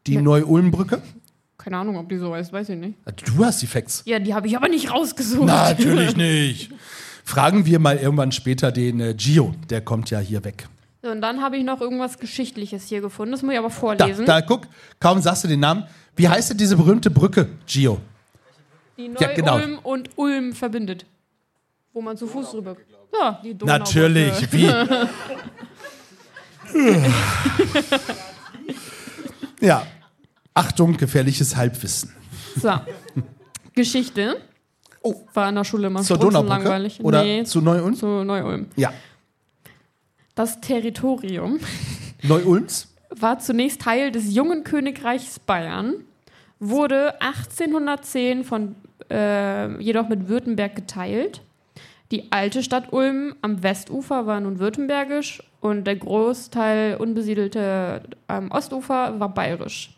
die. 0.06 0.16
Neu-Ulm-Brücke. 0.16 1.02
keine 1.58 1.76
Ahnung, 1.76 1.98
ob 1.98 2.08
die 2.08 2.16
so 2.16 2.34
heißt, 2.34 2.50
weiß 2.50 2.70
ich 2.70 2.78
nicht. 2.78 2.94
Du 3.26 3.44
hast 3.44 3.60
die 3.60 3.66
Facts. 3.66 4.02
Ja, 4.06 4.18
die 4.18 4.32
habe 4.32 4.46
ich 4.46 4.56
aber 4.56 4.68
nicht 4.68 4.90
rausgesucht. 4.90 5.46
Natürlich 5.46 6.16
nicht. 6.16 6.72
Fragen 7.24 7.66
wir 7.66 7.78
mal 7.78 7.98
irgendwann 7.98 8.32
später 8.32 8.72
den 8.72 9.00
äh, 9.00 9.14
Gio, 9.14 9.54
der 9.68 9.82
kommt 9.82 10.08
ja 10.10 10.18
hier 10.18 10.42
weg. 10.44 10.66
So, 11.02 11.08
und 11.10 11.20
dann 11.20 11.42
habe 11.42 11.56
ich 11.56 11.64
noch 11.64 11.80
irgendwas 11.80 12.18
Geschichtliches 12.18 12.86
hier 12.86 13.00
gefunden. 13.00 13.32
Das 13.32 13.42
muss 13.42 13.52
ich 13.52 13.58
aber 13.58 13.68
Da, 13.68 13.74
vorlesen. 13.74 14.24
da, 14.24 14.40
guck, 14.40 14.68
kaum 15.00 15.20
sagst 15.20 15.42
du 15.44 15.48
den 15.48 15.60
Namen. 15.60 15.84
Wie 16.14 16.28
heißt 16.28 16.50
denn 16.50 16.58
diese 16.58 16.76
berühmte 16.76 17.10
Brücke, 17.10 17.48
Gio? 17.66 17.98
die 18.96 19.10
ja, 19.18 19.32
genau. 19.34 19.58
Neu-Ulm 19.58 19.78
und 19.82 20.10
Ulm 20.16 20.52
verbindet. 20.52 21.04
Wo 21.92 22.00
man 22.02 22.16
zu 22.16 22.26
Fuß 22.26 22.52
drüber. 22.52 22.76
Ja, 23.12 23.40
die 23.42 23.54
Donaubrücke. 23.54 23.98
Natürlich, 24.00 24.52
wie? 24.52 24.70
ja. 29.60 29.86
Achtung, 30.54 30.96
gefährliches 30.96 31.56
Halbwissen. 31.56 32.14
So. 32.60 32.70
Geschichte. 33.74 34.40
Oh. 35.02 35.14
War 35.34 35.48
in 35.48 35.54
der 35.56 35.64
Schule 35.64 35.86
immer 35.88 36.02
Zur 36.02 36.18
langweilig. 36.18 36.98
Donaubrücke? 36.98 37.02
Oder 37.02 37.24
nee, 37.24 37.44
zu 37.44 37.60
Neu-Ulm? 37.60 37.94
zu 37.96 38.06
Neu-Ulm. 38.24 38.66
Ja. 38.76 38.92
Das 40.34 40.60
Territorium 40.60 41.60
Neu-Ulms? 42.22 42.88
war 43.10 43.38
zunächst 43.38 43.82
Teil 43.82 44.10
des 44.10 44.34
jungen 44.34 44.64
Königreichs 44.64 45.38
Bayern, 45.38 45.94
wurde 46.58 47.20
1810 47.20 48.44
von, 48.44 48.74
äh, 49.10 49.78
jedoch 49.82 50.08
mit 50.08 50.28
Württemberg 50.28 50.74
geteilt. 50.76 51.42
Die 52.10 52.30
alte 52.32 52.62
Stadt 52.62 52.92
Ulm 52.92 53.34
am 53.42 53.62
Westufer 53.62 54.26
war 54.26 54.40
nun 54.40 54.58
württembergisch 54.58 55.42
und 55.60 55.84
der 55.86 55.96
Großteil 55.96 56.96
unbesiedelte 56.96 58.02
am 58.28 58.50
Ostufer 58.50 59.18
war 59.20 59.28
bayerisch. 59.34 59.94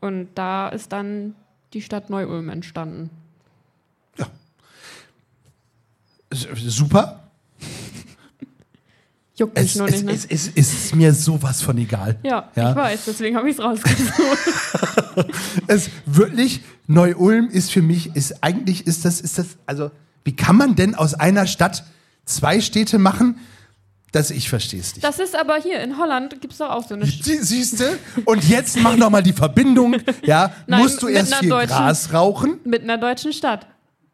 Und 0.00 0.28
da 0.36 0.68
ist 0.68 0.92
dann 0.92 1.34
die 1.72 1.82
Stadt 1.82 2.10
Neu-Ulm 2.10 2.48
entstanden. 2.48 3.10
S- 6.30 6.46
Super. 6.66 7.20
Juckt 9.36 9.56
mich 9.58 9.70
Es, 9.72 9.76
nur 9.76 9.88
es, 9.88 9.94
nicht, 10.02 10.04
ne? 10.04 10.12
es, 10.12 10.24
es 10.28 10.48
ist 10.74 10.94
mir 10.94 11.14
sowas 11.14 11.62
von 11.62 11.78
egal. 11.78 12.16
ja, 12.22 12.50
Ja. 12.54 12.70
ich 12.70 12.76
weiß, 12.76 13.00
deswegen 13.06 13.36
habe 13.36 13.48
ich 13.48 13.56
es 13.58 13.64
rausgesucht. 13.64 14.38
Es 15.66 15.90
wirklich, 16.06 16.60
Neu-Ulm 16.86 17.48
ist 17.48 17.70
für 17.72 17.82
mich, 17.82 18.14
ist 18.14 18.42
eigentlich, 18.42 18.86
ist 18.86 19.04
das, 19.04 19.20
ist 19.20 19.38
das, 19.38 19.46
also, 19.66 19.90
wie 20.24 20.36
kann 20.36 20.56
man 20.56 20.74
denn 20.74 20.94
aus 20.94 21.14
einer 21.14 21.46
Stadt 21.46 21.84
zwei 22.24 22.60
Städte 22.60 22.98
machen? 22.98 23.38
Das, 24.12 24.30
ich 24.30 24.50
verstehe 24.50 24.80
es 24.80 24.94
nicht. 24.94 25.02
Das 25.04 25.18
ist 25.18 25.34
aber 25.34 25.56
hier 25.56 25.80
in 25.80 25.96
Holland 25.96 26.38
gibt 26.42 26.52
es 26.52 26.58
doch 26.58 26.68
auch 26.68 26.86
so 26.86 26.94
eine 26.94 27.06
Sie, 27.06 27.38
siehste? 27.38 27.98
Und 28.26 28.46
jetzt 28.46 28.78
mach 28.80 28.94
noch 28.96 29.08
mal 29.08 29.22
die 29.22 29.32
Verbindung. 29.32 29.96
Ja, 30.24 30.52
Nein, 30.66 30.82
musst 30.82 31.00
du 31.02 31.08
erst 31.08 31.34
viel 31.36 31.48
deutschen- 31.48 31.68
Gras 31.68 32.12
rauchen? 32.12 32.60
mit 32.64 32.82
einer 32.82 32.98
deutschen 32.98 33.32
Stadt. 33.32 33.66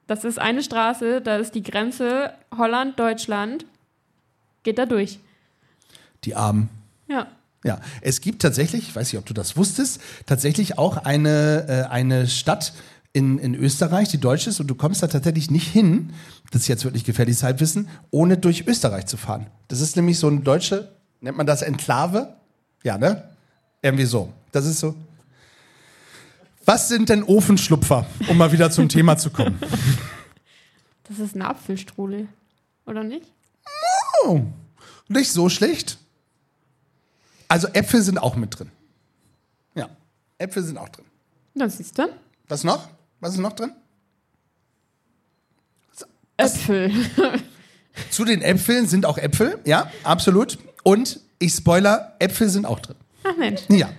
Das 0.07 0.23
ist 0.25 0.39
eine 0.39 0.63
Straße, 0.63 1.21
da 1.21 1.37
ist 1.39 1.57
die 1.57 1.65
Grenze 1.65 2.33
Holland, 2.57 2.99
Deutschland. 2.99 3.67
Geht 4.63 4.79
da 4.79 4.87
durch. 4.87 5.19
Die 6.25 6.35
Armen. 6.35 6.69
Ja. 7.09 7.29
Ja, 7.65 7.81
es 8.03 8.21
gibt 8.21 8.41
tatsächlich, 8.43 8.89
ich 8.89 8.97
weiß 8.97 9.13
nicht, 9.13 9.19
ob 9.19 9.27
du 9.27 9.35
das 9.35 9.57
wusstest, 9.57 10.01
tatsächlich 10.27 10.79
auch 10.79 10.97
eine, 10.97 11.67
äh, 11.69 11.93
eine 11.93 12.29
Stadt 12.29 12.73
in, 13.13 13.39
in 13.39 13.55
Österreich, 13.55 14.09
die 14.09 14.19
deutsch 14.19 14.47
ist, 14.47 14.61
und 14.61 14.69
du 14.69 14.75
kommst 14.75 15.03
da 15.03 15.09
tatsächlich 15.09 15.51
nicht 15.51 15.67
hin, 15.67 16.13
das 16.53 16.63
ist 16.63 16.69
jetzt 16.69 16.85
wirklich 16.85 17.05
gefährliches 17.05 17.43
Halbwissen, 17.43 17.89
ohne 18.11 18.37
durch 18.37 18.67
Österreich 18.67 19.07
zu 19.07 19.17
fahren. 19.17 19.49
Das 19.67 19.81
ist 19.81 19.97
nämlich 19.97 20.19
so 20.19 20.29
ein 20.29 20.45
deutsche, 20.45 20.93
nennt 21.21 21.37
man 21.37 21.47
das 21.47 21.63
Enklave? 21.63 22.37
Ja, 22.85 22.97
ne? 22.97 23.25
Irgendwie 23.83 24.05
so. 24.05 24.33
Das 24.53 24.67
ist 24.67 24.79
so. 24.79 24.95
Was 26.65 26.89
sind 26.89 27.09
denn 27.09 27.23
Ofenschlupfer, 27.23 28.07
um 28.29 28.37
mal 28.37 28.53
wieder 28.53 28.71
zum 28.71 28.89
Thema 28.89 29.17
zu 29.17 29.31
kommen? 29.31 29.59
Das 31.11 31.21
ist 31.21 31.35
eine 31.35 31.49
Apfelstrudel. 31.49 32.29
Oder 32.85 33.03
nicht? 33.03 33.33
Oh, 34.25 34.41
nicht 35.09 35.33
so 35.33 35.49
schlecht. 35.49 35.99
Also 37.49 37.69
Äpfel 37.69 38.03
sind 38.03 38.19
auch 38.19 38.37
mit 38.37 38.59
drin. 38.59 38.71
Ja, 39.75 39.89
Äpfel 40.39 40.63
sind 40.63 40.77
auch 40.77 40.89
drin. 40.89 41.07
Das 41.55 41.79
siehst 41.79 41.99
du. 41.99 42.09
Was 42.49 42.65
noch? 42.65 42.89
Was 43.21 43.33
ist 43.35 43.41
noch 43.41 43.53
drin? 43.55 43.73
Äpfel. 46.37 46.93
Zu 48.11 48.25
den 48.25 48.43
Äpfeln 48.43 48.87
sind 48.87 49.05
auch 49.05 49.19
Äpfel, 49.19 49.59
ja, 49.65 49.91
absolut. 50.05 50.59
Und 50.85 51.21
ich 51.39 51.53
spoiler, 51.53 52.15
Äpfel 52.21 52.49
sind 52.49 52.65
auch 52.65 52.79
drin. 52.81 52.97
Ach 53.25 53.37
Mensch. 53.37 53.63
Ja. 53.69 53.91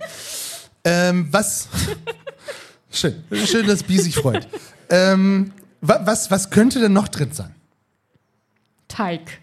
Ähm, 0.84 1.28
was? 1.30 1.68
Schön. 2.90 3.22
Schön, 3.46 3.66
dass 3.66 3.82
Bi 3.82 3.98
sich 3.98 4.14
freut. 4.14 4.48
Ähm, 4.88 5.52
wa 5.80 6.00
was, 6.04 6.30
was 6.30 6.50
könnte 6.50 6.80
denn 6.80 6.92
noch 6.92 7.08
drin 7.08 7.32
sein? 7.32 7.54
Teig. 8.88 9.40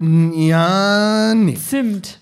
Ja, 0.00 1.34
nee. 1.34 1.54
Zimt. 1.56 2.20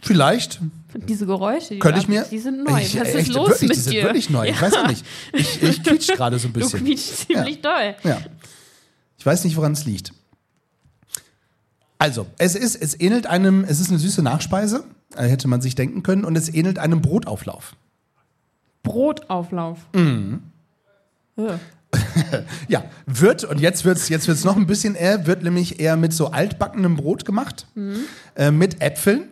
Vielleicht. 0.00 0.60
Diese 1.06 1.24
Geräusche, 1.26 1.74
die, 1.74 1.78
Könnte 1.78 1.98
du 2.00 2.02
ich 2.02 2.08
mir. 2.08 2.24
die 2.30 2.38
sind 2.38 2.64
neu. 2.64 2.80
Ich, 2.80 2.98
Was 2.98 3.08
ist 3.10 3.14
echt, 3.14 3.28
los 3.32 3.48
wirklich, 3.50 3.68
mit 3.68 3.76
die 3.76 3.80
sind 3.80 3.92
dir? 3.92 4.02
wirklich 4.02 4.28
neu. 4.30 4.48
Ich 4.48 4.60
weiß 4.60 4.74
auch 4.76 4.88
nicht. 4.88 5.04
Ich, 5.32 5.62
ich 5.62 5.82
quietsch 5.84 6.08
gerade 6.16 6.38
so 6.38 6.48
ein 6.48 6.52
Du 6.52 6.60
bisschen. 6.60 6.84
quietschst 6.84 7.26
ziemlich 7.28 7.60
doll. 7.60 7.94
Ja. 8.02 8.18
Ich 9.18 9.24
weiß 9.24 9.44
nicht, 9.44 9.56
woran 9.56 9.72
es 9.72 9.84
liegt. 9.84 10.12
Also, 11.98 12.26
es 12.38 12.54
ist, 12.56 12.74
es 12.76 12.98
ähnelt 12.98 13.26
einem, 13.26 13.62
es 13.64 13.78
ist 13.78 13.90
eine 13.90 13.98
süße 13.98 14.22
Nachspeise, 14.22 14.84
äh, 15.14 15.28
hätte 15.28 15.46
man 15.48 15.60
sich 15.60 15.74
denken 15.74 16.02
können, 16.02 16.24
und 16.24 16.36
es 16.36 16.48
ähnelt 16.52 16.78
einem 16.78 17.02
Brotauflauf. 17.02 17.76
Brotauflauf. 18.82 19.78
Ja. 21.36 21.60
Ja, 22.68 22.84
wird, 23.06 23.42
und 23.44 23.60
jetzt 23.60 23.84
wird 23.84 23.96
es 23.96 24.08
jetzt 24.08 24.28
wird's 24.28 24.44
noch 24.44 24.56
ein 24.56 24.66
bisschen 24.66 24.94
eher, 24.94 25.26
wird 25.26 25.42
nämlich 25.42 25.80
eher 25.80 25.96
mit 25.96 26.12
so 26.12 26.28
altbackenem 26.30 26.96
Brot 26.96 27.24
gemacht, 27.24 27.66
äh, 28.36 28.50
mit 28.50 28.80
Äpfeln. 28.80 29.28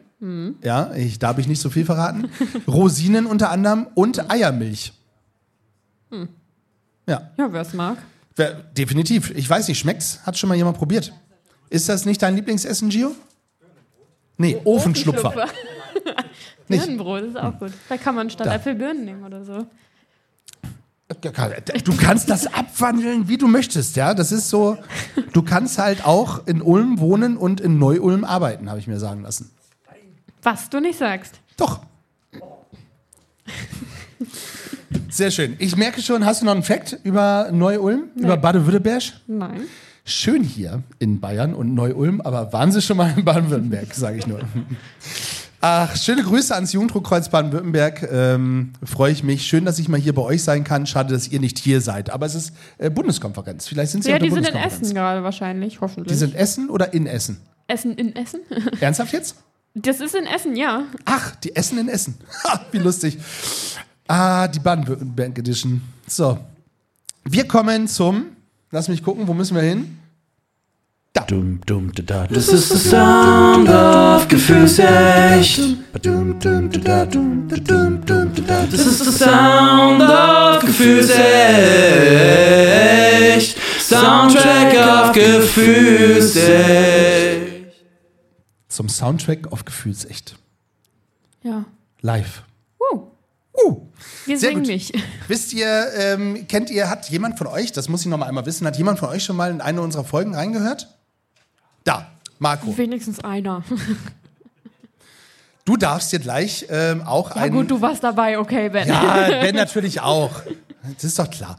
Ja, 0.64 0.92
ich, 0.94 1.20
da 1.20 1.28
habe 1.28 1.40
ich 1.40 1.46
nicht 1.46 1.60
so 1.60 1.70
viel 1.70 1.84
verraten. 1.84 2.28
Rosinen 2.66 3.26
unter 3.26 3.50
anderem 3.50 3.86
und 3.94 4.28
Eiermilch. 4.30 4.92
Ja, 7.06 7.30
Ja, 7.36 7.52
wer 7.52 7.60
es 7.62 7.72
mag. 7.74 7.98
wer, 8.36 8.54
definitiv. 8.54 9.30
Ich 9.36 9.48
weiß 9.48 9.68
nicht, 9.68 9.78
schmeckt's? 9.78 10.20
Hat 10.26 10.36
schon 10.36 10.48
mal 10.48 10.56
jemand 10.56 10.76
probiert? 10.76 11.12
Ist 11.70 11.88
das 11.88 12.04
nicht 12.04 12.20
dein 12.22 12.34
Lieblingsessen, 12.34 12.88
Gio? 12.88 13.14
Nee, 14.36 14.60
Ofenschlupfer. 14.64 15.46
Nicht. 16.68 16.82
Birnenbrot 16.86 17.22
ist 17.22 17.36
auch 17.36 17.58
gut. 17.58 17.72
Da 17.88 17.96
kann 17.96 18.14
man 18.14 18.30
statt 18.30 18.46
Da. 18.46 18.54
Äpfel 18.54 18.74
Birnen 18.74 19.04
nehmen 19.04 19.22
oder 19.24 19.44
so. 19.44 19.66
Du 21.20 21.96
kannst 21.96 22.30
das 22.30 22.46
abwandeln, 22.46 23.28
wie 23.28 23.38
du 23.38 23.48
möchtest, 23.48 23.96
ja. 23.96 24.14
Das 24.14 24.32
ist 24.32 24.48
so. 24.50 24.78
Du 25.32 25.42
kannst 25.42 25.78
halt 25.78 26.04
auch 26.04 26.46
in 26.46 26.62
Ulm 26.62 27.00
wohnen 27.00 27.36
und 27.36 27.60
in 27.60 27.78
Neu-Ulm 27.78 28.24
arbeiten, 28.24 28.68
habe 28.70 28.78
ich 28.78 28.86
mir 28.86 28.98
sagen 28.98 29.22
lassen. 29.22 29.50
Was 30.42 30.70
du 30.70 30.80
nicht 30.80 30.98
sagst. 30.98 31.40
Doch. 31.56 31.80
Sehr 35.10 35.30
schön. 35.30 35.56
Ich 35.58 35.76
merke 35.76 36.00
schon, 36.00 36.24
hast 36.24 36.42
du 36.42 36.46
noch 36.46 36.52
einen 36.52 36.62
Fakt 36.62 36.98
über 37.02 37.50
Neu-Ulm, 37.52 38.10
über 38.14 38.36
Baden-Württemberg? 38.36 39.02
Nein. 39.26 39.62
Schön 40.04 40.42
hier 40.42 40.82
in 40.98 41.20
Bayern 41.20 41.54
und 41.54 41.74
Neu-Ulm, 41.74 42.20
aber 42.20 42.52
waren 42.52 42.72
Sie 42.72 42.80
schon 42.80 42.96
mal 42.96 43.12
in 43.16 43.24
Baden-Württemberg, 43.24 43.92
sage 43.94 44.18
ich 44.18 44.26
nur. 44.26 44.40
Ach, 45.60 45.96
schöne 45.96 46.22
Grüße 46.22 46.54
ans 46.54 46.72
Jugenddruckkreuz 46.72 47.30
Baden-Württemberg. 47.30 48.08
Ähm, 48.12 48.72
Freue 48.84 49.10
ich 49.12 49.24
mich. 49.24 49.44
Schön, 49.46 49.64
dass 49.64 49.78
ich 49.80 49.88
mal 49.88 49.98
hier 49.98 50.14
bei 50.14 50.22
euch 50.22 50.44
sein 50.44 50.62
kann. 50.62 50.86
Schade, 50.86 51.12
dass 51.12 51.26
ihr 51.28 51.40
nicht 51.40 51.58
hier 51.58 51.80
seid. 51.80 52.10
Aber 52.10 52.26
es 52.26 52.36
ist 52.36 52.52
äh, 52.78 52.90
Bundeskonferenz. 52.90 53.66
Vielleicht 53.66 53.90
sind 53.90 54.04
Sie 54.04 54.10
Ja, 54.10 54.20
die 54.20 54.30
sind 54.30 54.48
in. 54.48 54.54
Essen 54.54 54.94
gerade 54.94 55.24
wahrscheinlich, 55.24 55.80
hoffentlich. 55.80 56.12
Die 56.12 56.18
sind 56.18 56.34
Essen 56.36 56.70
oder 56.70 56.94
in 56.94 57.06
Essen? 57.06 57.38
Essen 57.66 57.94
in 57.94 58.14
Essen? 58.14 58.40
Ernsthaft 58.80 59.12
jetzt? 59.12 59.34
Das 59.74 60.00
ist 60.00 60.14
in 60.14 60.26
Essen, 60.26 60.54
ja. 60.56 60.84
Ach, 61.04 61.34
die 61.36 61.54
Essen 61.56 61.78
in 61.78 61.88
Essen. 61.88 62.14
Ha, 62.44 62.60
wie 62.70 62.78
lustig. 62.78 63.18
Ah, 64.06 64.46
die 64.46 64.60
Baden-Württemberg 64.60 65.38
Edition. 65.38 65.82
So. 66.06 66.38
Wir 67.24 67.46
kommen 67.48 67.88
zum. 67.88 68.26
Lass 68.70 68.88
mich 68.88 69.02
gucken, 69.02 69.26
wo 69.26 69.34
müssen 69.34 69.56
wir 69.56 69.62
hin? 69.62 69.97
Da. 71.14 71.22
Dum, 71.24 71.60
dum, 71.66 71.90
da, 71.94 72.02
da, 72.02 72.26
Das 72.26 72.48
ist 72.48 72.70
der 72.70 72.78
Sound 72.78 73.68
of 73.68 74.28
Gefühlsecht. 74.28 75.58
Das 78.72 78.86
ist 78.86 79.06
der 79.06 79.12
Sound 79.12 80.02
of 80.02 80.60
Gefühlsecht. 80.64 81.18
Soundtrack 83.80 84.74
of 85.06 85.12
Gefühlsecht. 85.12 86.48
Zum 88.68 88.88
Soundtrack 88.88 89.50
auf 89.50 89.64
Gefühlsecht. 89.64 90.36
Ja. 91.42 91.64
Live. 92.02 92.42
Uh, 92.78 93.00
Uh. 93.64 93.80
wir 94.26 94.38
Sehr 94.38 94.50
singen 94.50 94.62
gut. 94.62 94.70
nicht. 94.72 94.94
Wisst 95.28 95.52
ihr, 95.54 95.86
ähm, 95.96 96.46
kennt 96.48 96.68
ihr, 96.70 96.90
hat 96.90 97.08
jemand 97.08 97.38
von 97.38 97.46
euch, 97.46 97.72
das 97.72 97.88
muss 97.88 98.02
ich 98.02 98.06
noch 98.08 98.18
mal 98.18 98.26
einmal 98.26 98.44
wissen, 98.46 98.66
hat 98.66 98.76
jemand 98.76 98.98
von 98.98 99.08
euch 99.08 99.24
schon 99.24 99.36
mal 99.36 99.50
in 99.50 99.60
eine 99.62 99.80
unserer 99.80 100.04
Folgen 100.04 100.34
reingehört? 100.34 100.94
Da, 101.88 102.06
Marco. 102.38 102.76
Wenigstens 102.76 103.18
einer. 103.20 103.64
Du 105.64 105.78
darfst 105.78 106.12
dir 106.12 106.18
gleich 106.18 106.66
ähm, 106.68 107.00
auch 107.00 107.34
Ja 107.34 107.42
einen. 107.42 107.54
gut, 107.54 107.70
du 107.70 107.80
warst 107.80 108.04
dabei, 108.04 108.38
okay, 108.38 108.68
Ben. 108.68 108.86
Ja, 108.86 109.26
Ben 109.40 109.54
natürlich 109.54 110.02
auch. 110.02 110.42
Das 110.94 111.04
ist 111.04 111.18
doch 111.18 111.30
klar. 111.30 111.58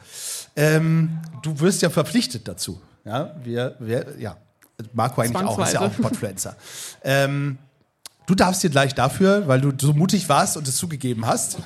Ähm, 0.56 1.18
du 1.42 1.60
wirst 1.60 1.82
ja 1.82 1.90
verpflichtet 1.90 2.48
dazu. 2.48 2.80
Ja, 3.06 3.36
wir, 3.44 3.76
wir 3.80 4.20
ja. 4.20 4.38
Marco 4.94 5.20
eigentlich 5.22 5.44
auch, 5.44 5.58
ist 5.58 5.74
ja 5.74 5.82
auch. 5.82 5.92
Podfluencer. 6.00 6.56
ähm, 7.04 7.58
du 8.28 8.36
darfst 8.36 8.62
dir 8.62 8.70
gleich 8.70 8.94
dafür, 8.94 9.48
weil 9.48 9.62
du 9.62 9.72
so 9.80 9.94
mutig 9.94 10.30
warst 10.30 10.58
und 10.58 10.68
es 10.68 10.78
zugegeben 10.78 11.26
hast. 11.26 11.58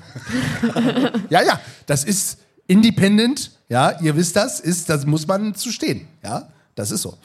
ja, 1.30 1.42
ja, 1.42 1.60
das 1.86 2.06
ist 2.06 2.40
Independent, 2.68 3.52
ja, 3.68 4.00
ihr 4.00 4.16
wisst 4.16 4.38
das, 4.38 4.62
ist, 4.62 4.90
das 4.90 5.06
muss 5.06 5.28
man 5.28 5.54
zu 5.54 5.70
stehen, 5.70 6.08
ja, 6.24 6.48
das 6.76 6.92
ist 6.92 7.02
so. 7.02 7.18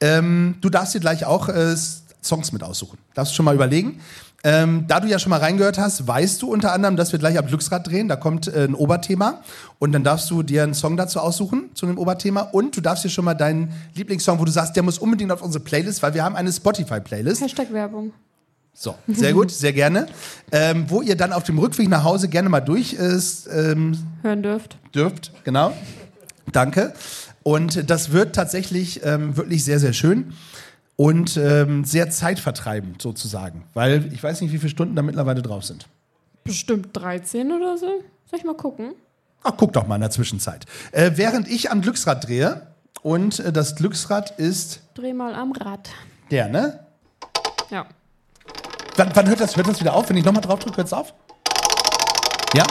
Ähm, 0.00 0.56
du 0.60 0.68
darfst 0.68 0.94
dir 0.94 1.00
gleich 1.00 1.24
auch 1.24 1.48
äh, 1.48 1.74
Songs 2.22 2.52
mit 2.52 2.62
aussuchen. 2.62 2.98
Darfst 3.14 3.32
du 3.32 3.36
schon 3.36 3.44
mal 3.44 3.54
überlegen. 3.54 4.00
Ähm, 4.42 4.86
da 4.88 5.00
du 5.00 5.08
ja 5.08 5.18
schon 5.18 5.30
mal 5.30 5.40
reingehört 5.40 5.78
hast, 5.78 6.06
weißt 6.06 6.40
du 6.40 6.50
unter 6.50 6.72
anderem, 6.72 6.96
dass 6.96 7.12
wir 7.12 7.18
gleich 7.18 7.38
ab 7.38 7.48
Glücksrad 7.48 7.86
drehen. 7.86 8.08
Da 8.08 8.16
kommt 8.16 8.48
äh, 8.48 8.64
ein 8.64 8.74
Oberthema 8.74 9.42
und 9.78 9.92
dann 9.92 10.02
darfst 10.02 10.30
du 10.30 10.42
dir 10.42 10.62
einen 10.62 10.72
Song 10.72 10.96
dazu 10.96 11.20
aussuchen, 11.20 11.70
zu 11.74 11.86
einem 11.86 11.98
Oberthema. 11.98 12.40
Und 12.40 12.76
du 12.76 12.80
darfst 12.80 13.04
dir 13.04 13.10
schon 13.10 13.26
mal 13.26 13.34
deinen 13.34 13.72
Lieblingssong, 13.94 14.38
wo 14.38 14.44
du 14.44 14.52
sagst, 14.52 14.76
der 14.76 14.82
muss 14.82 14.98
unbedingt 14.98 15.30
auf 15.30 15.42
unsere 15.42 15.62
Playlist, 15.62 16.02
weil 16.02 16.14
wir 16.14 16.24
haben 16.24 16.36
eine 16.36 16.50
Spotify-Playlist. 16.50 17.42
Hashtag 17.42 17.70
Werbung. 17.72 18.12
So, 18.72 18.94
sehr 19.08 19.34
gut, 19.34 19.50
sehr 19.50 19.74
gerne. 19.74 20.06
Ähm, 20.52 20.86
wo 20.88 21.02
ihr 21.02 21.16
dann 21.16 21.34
auf 21.34 21.42
dem 21.42 21.58
Rückweg 21.58 21.90
nach 21.90 22.04
Hause 22.04 22.28
gerne 22.28 22.48
mal 22.48 22.60
durch 22.60 22.94
ist, 22.94 23.46
ähm, 23.52 23.98
Hören 24.22 24.42
dürft. 24.42 24.78
dürft, 24.94 25.32
genau. 25.44 25.74
Danke. 26.52 26.94
Und 27.42 27.88
das 27.90 28.12
wird 28.12 28.34
tatsächlich 28.34 29.04
ähm, 29.04 29.36
wirklich 29.36 29.64
sehr, 29.64 29.78
sehr 29.78 29.92
schön 29.92 30.34
und 30.96 31.36
ähm, 31.38 31.84
sehr 31.84 32.10
zeitvertreibend 32.10 33.00
sozusagen, 33.00 33.64
weil 33.72 34.12
ich 34.12 34.22
weiß 34.22 34.42
nicht, 34.42 34.52
wie 34.52 34.58
viele 34.58 34.70
Stunden 34.70 34.94
da 34.94 35.02
mittlerweile 35.02 35.40
drauf 35.40 35.64
sind. 35.64 35.86
Bestimmt 36.44 36.88
13 36.94 37.50
oder 37.52 37.78
so. 37.78 37.86
Soll 38.30 38.38
ich 38.38 38.44
mal 38.44 38.54
gucken? 38.54 38.92
Ach, 39.42 39.52
guck 39.56 39.72
doch 39.72 39.86
mal 39.86 39.94
in 39.94 40.02
der 40.02 40.10
Zwischenzeit. 40.10 40.66
Äh, 40.92 41.12
während 41.14 41.48
ich 41.48 41.70
am 41.70 41.80
Glücksrad 41.80 42.26
drehe 42.28 42.66
und 43.02 43.40
äh, 43.40 43.52
das 43.52 43.76
Glücksrad 43.76 44.38
ist 44.38 44.80
Dreh 44.94 45.14
mal 45.14 45.34
am 45.34 45.52
Rad. 45.52 45.88
der, 46.30 46.48
ne? 46.48 46.80
Ja. 47.70 47.86
Wann, 48.96 49.10
wann 49.14 49.28
hört 49.28 49.40
das? 49.40 49.56
Hört 49.56 49.68
das 49.68 49.80
wieder 49.80 49.94
auf? 49.94 50.10
Wenn 50.10 50.18
ich 50.18 50.24
nochmal 50.24 50.42
drauf 50.42 50.58
drücke, 50.58 50.76
hört 50.78 50.88
es 50.88 50.92
auf? 50.92 51.14
Ja? 52.54 52.64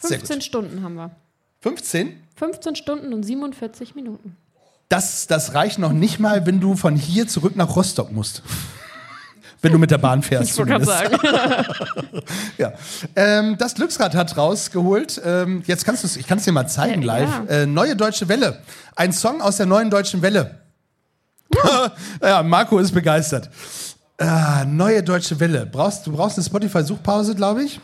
15 0.00 0.36
gut. 0.36 0.44
Stunden 0.44 0.82
haben 0.82 0.94
wir. 0.94 1.10
15? 1.60 2.20
15 2.36 2.76
Stunden 2.76 3.12
und 3.12 3.22
47 3.22 3.94
Minuten. 3.94 4.36
Das, 4.88 5.26
das 5.26 5.54
reicht 5.54 5.78
noch 5.78 5.92
nicht 5.92 6.18
mal, 6.18 6.46
wenn 6.46 6.60
du 6.60 6.74
von 6.74 6.96
hier 6.96 7.28
zurück 7.28 7.54
nach 7.54 7.76
Rostock 7.76 8.10
musst. 8.10 8.42
wenn 9.62 9.72
du 9.72 9.78
mit 9.78 9.90
der 9.90 9.98
Bahn 9.98 10.22
fährst. 10.22 10.50
Ich 10.50 10.58
wollte 10.58 10.84
sagen. 10.84 11.16
Ja. 12.58 12.72
Ähm, 13.16 13.56
das 13.58 13.74
Glücksrad 13.74 14.14
hat 14.14 14.36
rausgeholt. 14.36 15.20
Ähm, 15.24 15.62
jetzt 15.66 15.84
kannst 15.84 16.02
du 16.02 16.06
es, 16.06 16.16
ich 16.16 16.26
kann 16.26 16.38
es 16.38 16.44
dir 16.44 16.52
mal 16.52 16.66
zeigen 16.66 17.02
Ja, 17.02 17.18
live. 17.18 17.48
Äh, 17.48 17.66
Neue 17.66 17.96
Deutsche 17.96 18.28
Welle. 18.28 18.60
Ein 18.96 19.12
Song 19.12 19.40
aus 19.40 19.56
der 19.56 19.66
neuen 19.66 19.88
Deutschen 19.90 20.20
Welle. 20.22 20.60
ja, 22.22 22.42
Marco 22.42 22.78
ist 22.78 22.92
begeistert. 22.92 23.48
Ah, 24.18 24.64
neue 24.66 25.02
Deutsche 25.02 25.38
Welle. 25.40 25.64
Brauchst, 25.66 26.06
du 26.06 26.12
brauchst 26.12 26.36
eine 26.36 26.44
Spotify-Suchpause, 26.44 27.34
glaube 27.34 27.64
ich. 27.64 27.80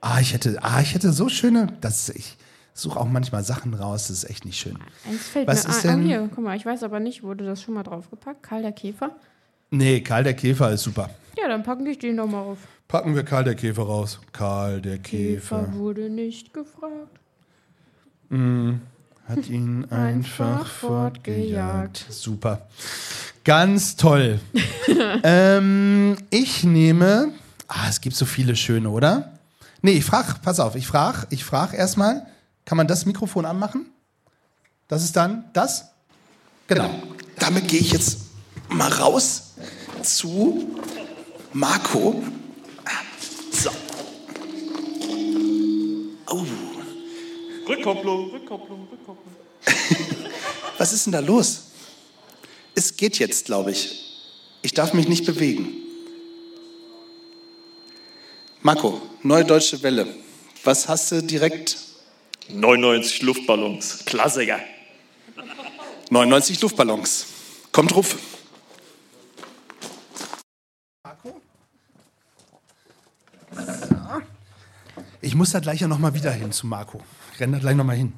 Ah, 0.00 0.20
ich 0.20 0.32
hätte, 0.32 0.58
ah, 0.62 0.80
ich 0.80 0.94
hätte 0.94 1.12
so 1.12 1.28
schöne. 1.28 1.68
Das, 1.80 2.08
ich 2.08 2.36
suche 2.72 2.98
auch 2.98 3.08
manchmal 3.08 3.44
Sachen 3.44 3.74
raus, 3.74 4.08
das 4.08 4.22
ist 4.24 4.30
echt 4.30 4.44
nicht 4.44 4.58
schön. 4.58 4.78
Eins 5.08 5.28
fällt 5.28 5.46
Was 5.46 5.66
mir 5.66 5.74
ist 5.74 5.84
denn- 5.84 6.00
Oh, 6.02 6.06
hier, 6.06 6.30
guck 6.34 6.44
mal, 6.44 6.56
ich 6.56 6.64
weiß 6.64 6.82
aber 6.82 7.00
nicht, 7.00 7.22
wurde 7.22 7.44
das 7.44 7.62
schon 7.62 7.74
mal 7.74 7.82
draufgepackt? 7.82 8.42
Karl 8.42 8.62
der 8.62 8.72
Käfer? 8.72 9.10
Nee, 9.70 10.00
Karl 10.00 10.24
der 10.24 10.34
Käfer 10.34 10.70
ist 10.72 10.82
super. 10.82 11.10
Ja, 11.38 11.48
dann 11.48 11.62
packen 11.62 11.86
ich 11.86 11.98
den 11.98 12.16
nochmal 12.16 12.42
auf. 12.44 12.58
Packen 12.88 13.14
wir 13.14 13.22
Karl 13.22 13.44
der 13.44 13.54
Käfer 13.54 13.82
raus. 13.82 14.18
Karl 14.32 14.80
der 14.80 14.98
Käfer 14.98 15.60
Käfer 15.64 15.74
wurde 15.74 16.10
nicht 16.10 16.52
gefragt. 16.52 17.20
hat 19.28 19.48
ihn 19.48 19.84
einfach 19.90 20.66
fortgejagt. 20.66 22.06
Super. 22.08 22.66
Ganz 23.44 23.96
toll. 23.96 24.40
ähm, 25.22 26.16
ich 26.30 26.64
nehme. 26.64 27.32
Ah, 27.68 27.86
es 27.88 28.00
gibt 28.00 28.16
so 28.16 28.24
viele 28.24 28.56
schöne, 28.56 28.90
oder? 28.90 29.32
Nee, 29.82 29.92
ich 29.92 30.04
frage, 30.04 30.34
pass 30.42 30.60
auf, 30.60 30.74
ich 30.74 30.86
frage 30.86 31.26
ich 31.30 31.44
frag 31.44 31.72
erstmal, 31.74 32.26
kann 32.64 32.76
man 32.76 32.86
das 32.86 33.06
Mikrofon 33.06 33.46
anmachen? 33.46 33.86
Das 34.88 35.02
ist 35.02 35.16
dann 35.16 35.44
das? 35.52 35.86
Genau. 36.66 36.90
Damit 37.38 37.68
gehe 37.68 37.80
ich 37.80 37.92
jetzt 37.92 38.18
mal 38.68 38.92
raus 38.92 39.54
zu 40.02 40.76
Marco. 41.52 42.22
So. 43.52 43.70
Rückkopplung, 47.68 48.30
Rückkopplung, 48.30 48.88
Rückkopplung. 48.90 49.34
Was 50.78 50.92
ist 50.92 51.06
denn 51.06 51.12
da 51.12 51.20
los? 51.20 51.64
Es 52.74 52.96
geht 52.96 53.18
jetzt, 53.18 53.46
glaube 53.46 53.70
ich. 53.70 54.24
Ich 54.62 54.74
darf 54.74 54.92
mich 54.92 55.08
nicht 55.08 55.24
bewegen. 55.24 55.79
Marco, 58.62 59.00
Neue 59.22 59.46
Deutsche 59.46 59.82
Welle. 59.82 60.06
Was 60.64 60.86
hast 60.86 61.12
du 61.12 61.22
direkt? 61.22 61.78
99 62.50 63.22
Luftballons. 63.22 64.04
Klassiker. 64.04 64.60
99 66.10 66.60
Luftballons. 66.60 67.26
Kommt 67.72 67.94
ruf. 67.96 68.16
Ich 75.22 75.34
muss 75.34 75.52
da 75.52 75.60
gleich 75.60 75.80
ja 75.80 75.88
nochmal 75.88 76.12
wieder 76.12 76.30
hin 76.30 76.52
zu 76.52 76.66
Marco. 76.66 77.00
Ich 77.32 77.40
renne 77.40 77.54
da 77.54 77.58
gleich 77.60 77.76
nochmal 77.76 77.96
hin. 77.96 78.12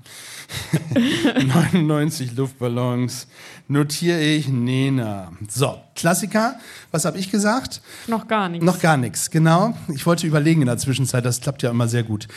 99 0.95 2.37
Luftballons. 2.37 3.27
Notiere 3.69 4.21
ich 4.21 4.49
Nena. 4.49 5.33
So, 5.49 5.81
Klassiker. 5.95 6.57
Was 6.91 7.05
habe 7.05 7.19
ich 7.19 7.31
gesagt? 7.31 7.81
Noch 8.07 8.29
gar 8.29 8.49
nichts. 8.49 8.65
Noch 8.65 8.81
gar 8.81 8.97
nichts, 8.97 9.31
genau. 9.31 9.75
Ich 9.95 10.07
wollte 10.07 10.27
überlegen 10.27 10.62
in 10.62 10.67
der 10.67 10.79
Zwischenzeit, 10.79 11.25
das 11.25 11.41
klappt 11.41 11.62
ja 11.62 11.71
immer 11.71 11.88
sehr 11.88 12.03
gut. 12.03 12.29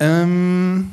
Ähm, 0.00 0.92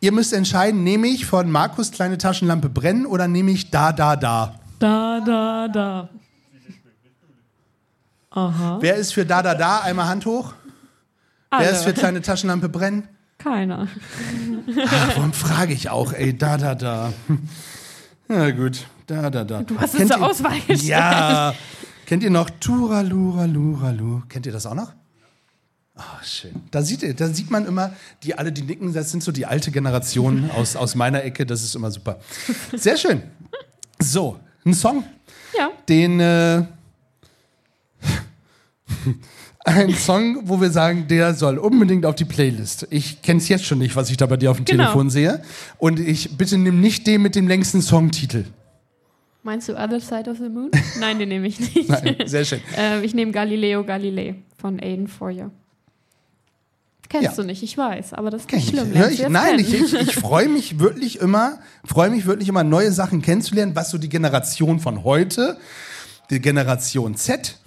ihr 0.00 0.12
müsst 0.12 0.32
entscheiden, 0.32 0.84
nehme 0.84 1.08
ich 1.08 1.26
von 1.26 1.50
Markus 1.50 1.90
kleine 1.90 2.18
Taschenlampe 2.18 2.68
brennen 2.68 3.06
oder 3.06 3.28
nehme 3.28 3.50
ich 3.50 3.70
da, 3.70 3.92
da, 3.92 4.16
da? 4.16 4.60
Da, 4.78 5.20
da, 5.20 5.68
da. 5.68 6.08
Aha. 8.30 8.78
Wer 8.80 8.96
ist 8.96 9.14
für 9.14 9.24
da, 9.24 9.42
da, 9.42 9.54
da? 9.54 9.80
Einmal 9.80 10.06
Hand 10.06 10.26
hoch. 10.26 10.52
Wer 11.50 11.70
ist 11.70 11.84
für 11.84 11.94
kleine 11.94 12.20
Taschenlampe 12.20 12.68
brennen? 12.68 13.08
Keiner. 13.46 13.86
Ach, 14.88 15.16
warum 15.16 15.32
frage 15.32 15.72
ich 15.72 15.88
auch, 15.88 16.12
ey, 16.12 16.36
da, 16.36 16.56
da, 16.58 16.74
da. 16.74 17.12
Ja, 18.28 18.50
gut, 18.50 18.86
da, 19.06 19.30
da, 19.30 19.44
da. 19.44 19.62
Du 19.62 19.78
hast 19.78 19.94
es 19.94 20.08
zur 20.08 20.20
Auswahl 20.20 20.56
gestellt. 20.66 20.82
Ja. 20.82 21.54
Kennt 22.06 22.24
ihr 22.24 22.30
noch 22.30 22.50
Turalura, 22.50 23.44
Luralu? 23.44 24.22
Kennt 24.28 24.46
ihr 24.46 24.52
das 24.52 24.66
auch 24.66 24.74
noch? 24.74 24.92
Oh, 25.96 26.02
schön. 26.24 26.54
Da 26.72 26.82
sieht, 26.82 27.04
ihr- 27.04 27.14
da 27.14 27.28
sieht 27.28 27.52
man 27.52 27.66
immer, 27.66 27.92
die 28.24 28.36
alle, 28.36 28.50
die 28.50 28.62
nicken, 28.62 28.92
das 28.92 29.12
sind 29.12 29.22
so 29.22 29.30
die 29.30 29.46
alte 29.46 29.70
Generation 29.70 30.50
aus, 30.50 30.74
aus 30.74 30.96
meiner 30.96 31.22
Ecke. 31.22 31.46
Das 31.46 31.62
ist 31.62 31.76
immer 31.76 31.92
super. 31.92 32.18
Sehr 32.74 32.96
schön. 32.96 33.22
So, 34.00 34.40
ein 34.64 34.74
Song, 34.74 35.04
Ja. 35.56 35.70
den. 35.88 36.18
Äh, 36.18 36.64
ein 39.66 39.92
Song, 39.94 40.42
wo 40.44 40.60
wir 40.60 40.70
sagen, 40.70 41.06
der 41.08 41.34
soll 41.34 41.58
unbedingt 41.58 42.06
auf 42.06 42.14
die 42.14 42.24
Playlist. 42.24 42.86
Ich 42.90 43.20
kenne 43.22 43.38
es 43.40 43.48
jetzt 43.48 43.64
schon 43.64 43.78
nicht, 43.78 43.96
was 43.96 44.10
ich 44.10 44.16
da 44.16 44.26
bei 44.26 44.36
dir 44.36 44.50
auf 44.50 44.56
dem 44.58 44.64
Genau. 44.64 44.84
Telefon 44.84 45.10
sehe. 45.10 45.42
Und 45.78 45.98
ich 46.00 46.36
bitte 46.38 46.56
nimm 46.56 46.80
nicht 46.80 47.06
den 47.06 47.22
mit 47.22 47.34
dem 47.34 47.48
längsten 47.48 47.82
Songtitel. 47.82 48.44
Meinst 49.42 49.68
du 49.68 49.74
Other 49.74 50.00
Side 50.00 50.30
of 50.30 50.38
the 50.38 50.48
Moon? 50.48 50.70
Nein, 51.00 51.18
den 51.18 51.28
nehme 51.28 51.46
ich 51.48 51.58
nicht. 51.60 51.88
Nein, 51.88 52.16
sehr 52.26 52.44
schön. 52.44 52.60
Äh, 52.76 53.04
ich 53.04 53.12
nehme 53.14 53.32
Galileo 53.32 53.84
Galilei 53.84 54.36
von 54.56 54.80
Aiden 54.80 55.08
Foyer. 55.08 55.50
Kennst 57.08 57.24
Ja. 57.24 57.32
du 57.36 57.44
nicht, 57.44 57.62
ich 57.62 57.78
weiß, 57.78 58.14
aber 58.14 58.30
das 58.30 58.42
ist 58.42 58.48
Kenn 58.48 58.58
nicht 58.58 58.72
ich. 58.72 58.78
schlimm. 58.80 58.90
Ich, 59.12 59.18
jetzt 59.18 59.30
nein, 59.30 59.58
ich, 59.60 59.72
ich, 59.72 59.94
ich 59.94 60.14
freue 60.16 60.48
mich 60.48 60.80
wirklich 60.80 61.20
immer, 61.20 61.60
freue 61.84 62.10
mich 62.10 62.26
wirklich 62.26 62.48
immer, 62.48 62.64
neue 62.64 62.90
Sachen 62.90 63.22
kennenzulernen, 63.22 63.76
was 63.76 63.90
so 63.90 63.98
die 63.98 64.08
Generation 64.08 64.80
von 64.80 65.04
heute, 65.04 65.56
die 66.30 66.40
Generation 66.40 67.14
Z, 67.14 67.58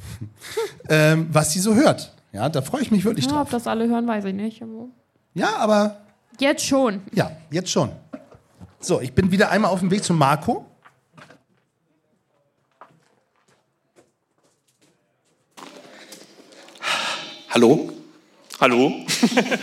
ähm, 0.90 1.28
was 1.32 1.54
sie 1.54 1.60
so 1.60 1.76
hört. 1.76 2.14
Ja, 2.32 2.50
da 2.50 2.62
freue 2.62 2.82
ich 2.82 2.92
mich 2.92 3.04
wirklich 3.06 3.26
ja, 3.26 3.32
ob 3.32 3.38
drauf. 3.38 3.50
das 3.50 3.68
alle 3.68 3.88
hören, 3.88 4.08
weiß 4.08 4.26
ich 4.26 4.34
nicht. 4.34 4.62
Ja, 5.34 5.56
aber 5.58 6.02
Jetzt 6.40 6.66
schon. 6.66 7.02
ja, 7.14 7.32
jetzt 7.52 7.70
schon. 7.72 7.92
So, 8.80 9.02
ich 9.02 9.14
bin 9.14 9.32
wieder 9.32 9.50
einmal 9.50 9.72
auf 9.72 9.80
dem 9.80 9.92
Weg 9.92 10.04
zu 10.04 10.14
Marco. 10.14 10.66
Hallo? 17.50 17.92
Hallo? 18.60 19.06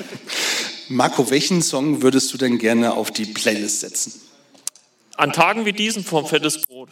Marco, 0.89 1.31
welchen 1.31 1.63
Song 1.63 2.03
würdest 2.03 2.33
du 2.33 2.39
denn 2.39 2.59
gerne 2.59 2.93
auf 2.95 3.11
die 3.11 3.27
Playlist 3.27 3.81
setzen? 3.81 4.21
An 5.17 5.33
Tagen 5.33 5.65
wie 5.65 5.73
diesen 5.73 6.05
vom 6.05 6.27
Fettes 6.27 6.63
Brot. 6.63 6.91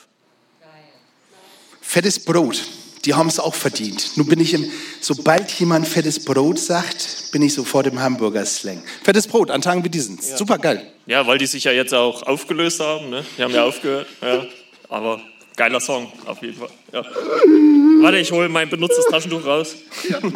Fettes 1.80 2.24
Brot, 2.24 2.64
die 3.04 3.14
haben 3.14 3.28
es 3.28 3.38
auch 3.38 3.54
verdient. 3.54 4.16
Nun 4.16 4.26
bin 4.26 4.40
ich 4.40 4.54
im, 4.54 4.70
sobald 5.00 5.50
jemand 5.52 5.86
fettes 5.86 6.24
Brot 6.24 6.58
sagt, 6.58 7.30
bin 7.32 7.42
ich 7.42 7.54
sofort 7.54 7.86
im 7.86 8.00
Hamburger-Slang. 8.00 8.82
Fettes 9.02 9.26
Brot 9.26 9.50
an 9.50 9.60
Tagen 9.60 9.84
wie 9.84 9.90
diesen. 9.90 10.18
Super 10.20 10.58
geil. 10.58 10.90
Ja, 11.06 11.26
weil 11.26 11.38
die 11.38 11.46
sich 11.46 11.64
ja 11.64 11.72
jetzt 11.72 11.92
auch 11.92 12.22
aufgelöst 12.22 12.80
haben, 12.80 13.10
ne? 13.10 13.24
Die 13.36 13.42
haben 13.42 13.52
ja 13.52 13.64
aufgehört. 13.64 14.06
Ja. 14.22 14.46
Aber 14.88 15.20
Geiler 15.56 15.80
Song, 15.80 16.12
auf 16.26 16.42
jeden 16.42 16.58
Fall. 16.58 16.70
Ja. 16.92 17.04
Warte, 17.04 18.18
ich 18.18 18.32
hole 18.32 18.48
mein 18.48 18.68
benutztes 18.68 19.04
Taschentuch 19.06 19.44
raus. 19.44 19.76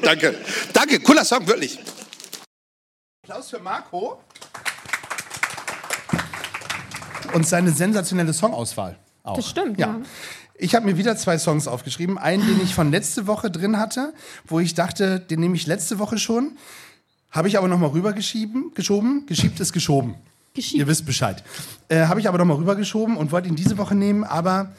Danke. 0.02 0.34
Danke, 0.72 1.00
cooler 1.00 1.24
Song, 1.24 1.46
wirklich. 1.46 1.78
Applaus 3.24 3.50
für 3.50 3.58
Marco. 3.58 4.22
Und 7.34 7.46
seine 7.46 7.72
sensationelle 7.72 8.32
Songauswahl. 8.32 8.96
Auch. 9.24 9.36
Das 9.36 9.50
stimmt, 9.50 9.78
ja. 9.78 9.88
ja. 9.88 10.00
Ich 10.60 10.74
habe 10.74 10.84
mir 10.86 10.96
wieder 10.96 11.16
zwei 11.16 11.38
Songs 11.38 11.68
aufgeschrieben. 11.68 12.18
Einen, 12.18 12.44
den 12.44 12.60
ich 12.60 12.74
von 12.74 12.90
letzte 12.90 13.28
Woche 13.28 13.48
drin 13.48 13.78
hatte, 13.78 14.12
wo 14.44 14.58
ich 14.58 14.74
dachte, 14.74 15.20
den 15.20 15.38
nehme 15.38 15.54
ich 15.54 15.66
letzte 15.66 16.00
Woche 16.00 16.18
schon. 16.18 16.58
Habe 17.30 17.46
ich 17.46 17.56
aber 17.56 17.68
nochmal 17.68 17.90
rübergeschoben. 17.90 18.72
Geschoben. 18.74 19.24
Geschiebt 19.26 19.60
ist 19.60 19.72
geschoben. 19.72 20.16
Geschiebt. 20.54 20.80
Ihr 20.80 20.88
wisst 20.88 21.06
Bescheid. 21.06 21.44
Äh, 21.88 22.06
Habe 22.06 22.18
ich 22.18 22.28
aber 22.28 22.38
nochmal 22.38 22.56
rübergeschoben 22.56 23.16
und 23.16 23.30
wollte 23.30 23.48
ihn 23.48 23.54
diese 23.54 23.78
Woche 23.78 23.94
nehmen, 23.94 24.24
aber 24.24 24.72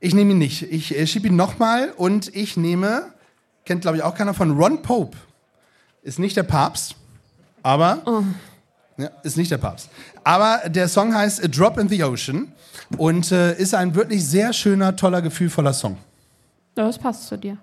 ich 0.00 0.14
nehme 0.14 0.30
ihn 0.30 0.38
nicht. 0.38 0.62
Ich 0.62 0.96
äh, 0.96 1.06
schiebe 1.06 1.28
ihn 1.28 1.36
nochmal 1.36 1.92
und 1.94 2.34
ich 2.34 2.56
nehme, 2.56 3.12
kennt 3.66 3.82
glaube 3.82 3.98
ich 3.98 4.02
auch 4.02 4.14
keiner 4.14 4.32
von 4.32 4.56
Ron 4.56 4.80
Pope. 4.80 5.18
Ist 6.02 6.18
nicht 6.18 6.36
der 6.38 6.44
Papst, 6.44 6.96
aber 7.62 8.02
ja, 8.98 9.08
ist 9.22 9.36
nicht 9.36 9.50
der 9.50 9.58
Papst. 9.58 9.88
Aber 10.24 10.68
der 10.68 10.88
Song 10.88 11.14
heißt 11.14 11.42
A 11.42 11.48
Drop 11.48 11.78
in 11.78 11.88
the 11.88 12.02
Ocean 12.04 12.52
und 12.96 13.32
äh, 13.32 13.56
ist 13.56 13.74
ein 13.74 13.94
wirklich 13.94 14.26
sehr 14.26 14.52
schöner, 14.52 14.94
toller, 14.96 15.22
gefühlvoller 15.22 15.72
Song. 15.72 15.96
Das 16.74 16.98
passt 16.98 17.26
zu 17.28 17.38
dir. 17.38 17.56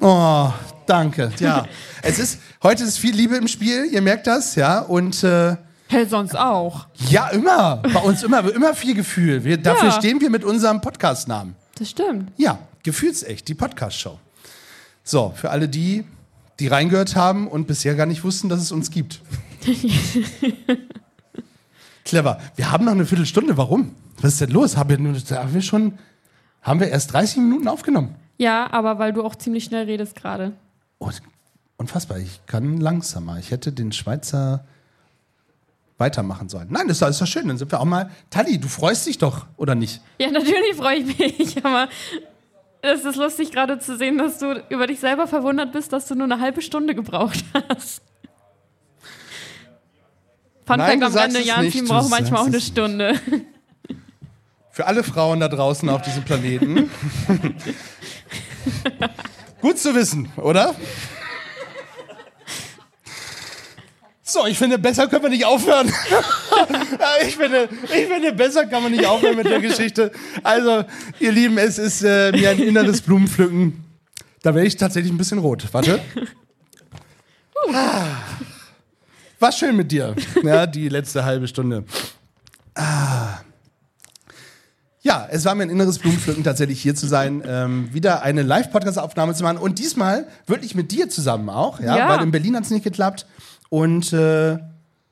Oh, 0.00 0.50
danke. 0.86 1.30
Ja, 1.38 1.66
es 2.02 2.18
ist 2.18 2.38
heute 2.62 2.82
ist 2.84 2.98
viel 2.98 3.14
Liebe 3.14 3.36
im 3.36 3.46
Spiel. 3.48 3.86
Ihr 3.90 4.02
merkt 4.02 4.26
das, 4.26 4.54
ja 4.54 4.80
und 4.80 5.22
äh, 5.22 5.56
Hey, 5.88 6.06
sonst 6.06 6.34
auch. 6.36 6.86
ja 7.10 7.28
immer 7.28 7.76
bei 7.76 8.00
uns 8.00 8.22
immer 8.22 8.50
immer 8.54 8.74
viel 8.74 8.94
Gefühl. 8.94 9.44
Wir, 9.44 9.58
dafür 9.58 9.90
Ja. 9.90 9.94
stehen 9.94 10.20
wir 10.20 10.30
mit 10.30 10.42
unserem 10.44 10.80
Podcast-Namen. 10.80 11.54
Das 11.78 11.90
stimmt. 11.90 12.32
Ja, 12.38 12.58
gefühlsecht, 12.82 13.46
die 13.48 13.54
Podcast-Show. 13.54 14.18
So, 15.04 15.32
für 15.36 15.50
alle 15.50 15.68
die, 15.68 16.04
die 16.60 16.68
reingehört 16.68 17.14
haben 17.14 17.46
und 17.46 17.66
bisher 17.66 17.94
gar 17.94 18.06
nicht 18.06 18.24
wussten, 18.24 18.48
dass 18.48 18.60
es 18.60 18.72
uns 18.72 18.90
gibt. 18.90 19.20
Clever. 22.04 22.40
Wir 22.56 22.70
haben 22.72 22.84
noch 22.84 22.92
eine 22.92 23.06
Viertelstunde. 23.06 23.56
Warum? 23.56 23.94
Was 24.20 24.32
ist 24.34 24.40
denn 24.40 24.50
los? 24.50 24.76
Haben 24.76 24.90
wir, 24.90 24.98
nur- 24.98 25.14
haben 25.14 25.54
wir 25.54 25.62
schon, 25.62 25.98
haben 26.62 26.80
wir 26.80 26.88
erst 26.88 27.12
30 27.12 27.38
Minuten 27.38 27.68
aufgenommen? 27.68 28.14
Ja, 28.38 28.70
aber 28.72 28.98
weil 28.98 29.12
du 29.12 29.22
auch 29.24 29.34
ziemlich 29.36 29.64
schnell 29.64 29.84
redest 29.86 30.16
gerade. 30.16 30.52
Oh, 30.98 31.10
unfassbar. 31.76 32.18
Ich 32.18 32.40
kann 32.46 32.78
langsamer. 32.78 33.38
Ich 33.38 33.50
hätte 33.50 33.72
den 33.72 33.92
Schweizer 33.92 34.64
weitermachen 35.98 36.48
sollen. 36.48 36.68
Nein, 36.70 36.88
das 36.88 36.96
ist 36.96 37.02
doch- 37.02 37.08
ist 37.08 37.20
doch 37.20 37.26
schön. 37.26 37.46
Dann 37.48 37.58
sind 37.58 37.70
wir 37.70 37.80
auch 37.80 37.84
mal. 37.84 38.10
Tali, 38.30 38.58
du 38.58 38.66
freust 38.68 39.06
dich 39.06 39.18
doch, 39.18 39.46
oder 39.56 39.74
nicht? 39.74 40.00
Ja, 40.18 40.30
natürlich 40.30 40.74
freue 40.76 40.96
ich 40.98 41.18
mich, 41.18 41.64
aber 41.64 41.88
es 42.82 43.04
ist 43.04 43.14
lustig 43.16 43.52
gerade 43.52 43.78
zu 43.78 43.96
sehen, 43.96 44.18
dass 44.18 44.38
du 44.38 44.60
über 44.70 44.88
dich 44.88 44.98
selber 44.98 45.28
verwundert 45.28 45.70
bist, 45.72 45.92
dass 45.92 46.06
du 46.06 46.16
nur 46.16 46.24
eine 46.24 46.40
halbe 46.40 46.62
Stunde 46.62 46.96
gebraucht 46.96 47.44
hast. 47.68 48.02
Fun 50.72 50.78
Nein, 50.78 51.00
Fact 51.00 51.14
du 51.14 51.18
am 51.18 51.24
Ende, 51.26 51.40
es 51.40 51.46
Jan 51.46 51.64
nicht, 51.64 51.72
Team 51.72 51.84
du 51.84 51.92
braucht 51.92 52.08
manchmal 52.08 52.40
auch 52.40 52.46
eine 52.46 52.60
Stunde. 52.60 53.20
Für 54.70 54.86
alle 54.86 55.04
Frauen 55.04 55.40
da 55.40 55.48
draußen 55.48 55.86
auf 55.90 56.00
diesem 56.00 56.24
Planeten. 56.24 56.90
Gut 59.60 59.78
zu 59.78 59.94
wissen, 59.94 60.32
oder? 60.36 60.74
So, 64.22 64.46
ich 64.46 64.56
finde, 64.56 64.78
besser 64.78 65.08
können 65.08 65.24
wir 65.24 65.30
nicht 65.30 65.44
aufhören. 65.44 65.92
Ich, 67.26 67.36
finde, 67.36 67.68
ich 67.84 68.06
finde, 68.06 68.32
besser 68.32 68.66
kann 68.66 68.82
man 68.82 68.92
nicht 68.92 69.04
aufhören 69.04 69.36
mit 69.36 69.46
der 69.46 69.60
Geschichte. 69.60 70.12
Also, 70.42 70.84
ihr 71.18 71.32
Lieben, 71.32 71.58
es 71.58 71.78
ist 71.78 72.02
äh, 72.02 72.30
mir 72.32 72.50
ein 72.50 72.60
inneres 72.60 73.00
Blumenpflücken. 73.00 73.84
Da 74.42 74.54
werde 74.54 74.68
ich 74.68 74.76
tatsächlich 74.76 75.12
ein 75.12 75.18
bisschen 75.18 75.38
rot. 75.38 75.66
Warte. 75.72 76.00
Ah. 77.72 78.04
War 79.42 79.50
schön 79.50 79.76
mit 79.76 79.90
dir, 79.90 80.14
ja, 80.44 80.66
die 80.66 80.88
letzte 80.88 81.24
halbe 81.24 81.48
Stunde. 81.48 81.82
Ja, 85.04 85.26
es 85.28 85.44
war 85.44 85.56
mir 85.56 85.64
ein 85.64 85.70
inneres 85.70 85.98
Blumenpflücken, 85.98 86.44
tatsächlich 86.44 86.80
hier 86.80 86.94
zu 86.94 87.08
sein, 87.08 87.42
ähm, 87.44 87.92
wieder 87.92 88.22
eine 88.22 88.42
Live-Podcast-Aufnahme 88.42 89.34
zu 89.34 89.42
machen 89.42 89.56
und 89.58 89.80
diesmal 89.80 90.28
wirklich 90.46 90.76
mit 90.76 90.92
dir 90.92 91.08
zusammen 91.08 91.50
auch, 91.50 91.80
ja, 91.80 91.96
Ja. 91.98 92.08
weil 92.08 92.22
in 92.22 92.30
Berlin 92.30 92.54
hat 92.54 92.62
es 92.62 92.70
nicht 92.70 92.84
geklappt 92.84 93.26
und 93.68 94.12
äh, 94.12 94.58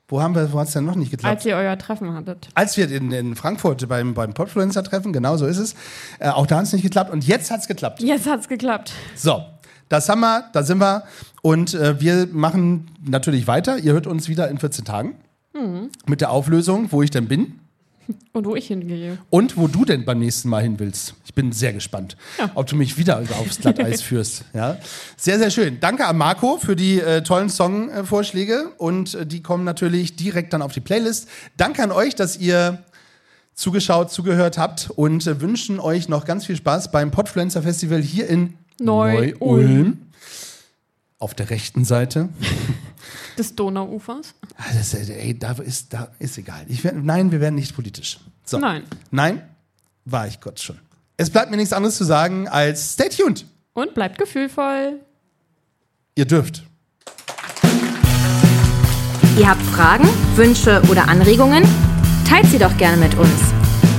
wo 0.07 0.21
haben 0.21 0.33
wir, 0.33 0.53
wo 0.53 0.59
hat 0.61 0.67
es 0.67 0.73
denn 0.73 0.85
noch 0.85 0.95
nicht 0.95 1.11
geklappt? 1.11 1.35
Als 1.35 1.45
ihr 1.45 1.57
euer 1.57 1.77
Treffen 1.77 2.13
hattet. 2.13 2.47
Als 2.53 2.77
wir 2.77 2.89
in, 2.89 3.11
in 3.11 3.35
Frankfurt 3.35 3.85
beim, 3.89 4.13
beim 4.13 4.33
Podfluencer-Treffen, 4.33 5.11
genau 5.11 5.35
so 5.35 5.45
ist 5.45 5.57
es, 5.57 5.75
äh, 6.19 6.29
auch 6.29 6.47
da 6.47 6.55
hat 6.57 6.63
es 6.63 6.71
nicht 6.73 6.83
geklappt 6.83 7.11
und 7.11 7.25
jetzt 7.27 7.51
hat 7.51 7.59
es 7.59 7.67
geklappt. 7.67 8.01
Jetzt 8.01 8.27
hat's 8.29 8.47
geklappt. 8.47 8.93
So, 9.17 9.43
das 9.91 10.09
haben 10.09 10.21
wir, 10.21 10.49
da 10.53 10.63
sind 10.63 10.79
wir 10.79 11.03
und 11.41 11.73
äh, 11.73 11.99
wir 11.99 12.27
machen 12.31 12.87
natürlich 13.03 13.47
weiter. 13.47 13.77
Ihr 13.77 13.93
hört 13.93 14.07
uns 14.07 14.29
wieder 14.29 14.49
in 14.49 14.57
14 14.57 14.85
Tagen 14.85 15.15
mit 16.07 16.21
der 16.21 16.31
Auflösung, 16.31 16.91
wo 16.91 17.01
ich 17.01 17.11
denn 17.11 17.27
bin. 17.27 17.59
Und 18.33 18.45
wo 18.45 18.55
ich 18.55 18.67
hingehe. 18.67 19.19
Und 19.29 19.57
wo 19.57 19.67
du 19.67 19.85
denn 19.85 20.05
beim 20.05 20.19
nächsten 20.19 20.49
Mal 20.49 20.63
hin 20.63 20.79
willst. 20.79 21.13
Ich 21.25 21.33
bin 21.33 21.51
sehr 21.51 21.71
gespannt, 21.71 22.17
ob 22.55 22.65
du 22.67 22.75
mich 22.75 22.97
wieder 22.97 23.21
aufs 23.39 23.59
Glatteis 23.59 24.01
führst. 24.01 24.43
Ja? 24.53 24.77
Sehr, 25.17 25.37
sehr 25.37 25.51
schön. 25.51 25.79
Danke 25.79 26.07
an 26.07 26.17
Marco 26.17 26.57
für 26.57 26.75
die 26.75 26.99
äh, 26.99 27.21
tollen 27.21 27.49
Songvorschläge 27.49 28.71
und 28.77 29.13
äh, 29.13 29.25
die 29.25 29.43
kommen 29.43 29.63
natürlich 29.63 30.15
direkt 30.15 30.53
dann 30.53 30.61
auf 30.61 30.73
die 30.73 30.79
Playlist. 30.79 31.29
Danke 31.57 31.83
an 31.83 31.91
euch, 31.91 32.15
dass 32.15 32.37
ihr 32.37 32.83
zugeschaut, 33.53 34.11
zugehört 34.11 34.57
habt 34.57 34.89
und 34.95 35.27
äh, 35.27 35.39
wünschen 35.39 35.79
euch 35.79 36.09
noch 36.09 36.25
ganz 36.25 36.45
viel 36.45 36.55
Spaß 36.55 36.91
beim 36.91 37.11
Podfluencer 37.11 37.61
Festival 37.61 38.01
hier 38.01 38.27
in 38.27 38.55
Neu-Ulm. 38.81 39.97
Auf 41.19 41.33
der 41.35 41.49
rechten 41.49 41.85
Seite. 41.85 42.29
Des 43.37 43.55
Donauufers? 43.55 44.33
Ah, 44.57 44.63
Das, 44.75 44.93
äh, 44.93 45.11
ey, 45.13 45.37
da 45.37 45.51
ist, 45.53 45.93
da 45.93 46.09
ist 46.19 46.37
egal. 46.37 46.65
Ich 46.67 46.83
werd, 46.83 46.95
nein, 47.03 47.31
wir 47.31 47.39
werden 47.39 47.55
nicht 47.55 47.75
politisch. 47.75 48.19
So. 48.43 48.57
Nein. 48.59 48.83
Nein, 49.11 49.41
war 50.05 50.27
ich 50.27 50.41
kurz 50.41 50.61
schon. 50.63 50.77
Es 51.17 51.29
bleibt 51.29 51.51
mir 51.51 51.57
nichts 51.57 51.73
anderes 51.73 51.95
zu 51.97 52.03
sagen 52.03 52.47
als 52.47 52.93
stay 52.93 53.09
tuned. 53.09 53.45
Und 53.73 53.93
bleibt 53.93 54.17
gefühlvoll. 54.17 54.99
Ihr 56.15 56.25
dürft. 56.25 56.63
Ihr 59.37 59.47
habt 59.47 59.61
Fragen, 59.61 60.07
Wünsche 60.35 60.81
oder 60.89 61.07
Anregungen? 61.07 61.63
Teilt 62.27 62.47
sie 62.47 62.57
doch 62.59 62.75
gerne 62.77 62.97
mit 62.97 63.15
uns. 63.17 63.31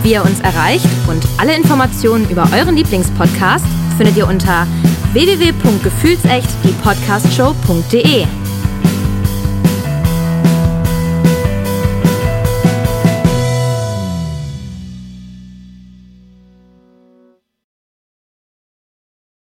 Wie 0.02 0.12
ihr 0.12 0.24
uns 0.24 0.40
erreicht 0.40 0.86
und 1.08 1.24
alle 1.38 1.56
Informationen 1.56 2.28
über 2.28 2.48
euren 2.52 2.76
Lieblingspodcast 2.76 3.64
findet 3.92 4.16
ihr 4.16 4.26
unter 4.26 4.66
www.gefühlsecht 5.12 6.48
die 6.64 6.72
Podcastshow.de. 6.82 8.41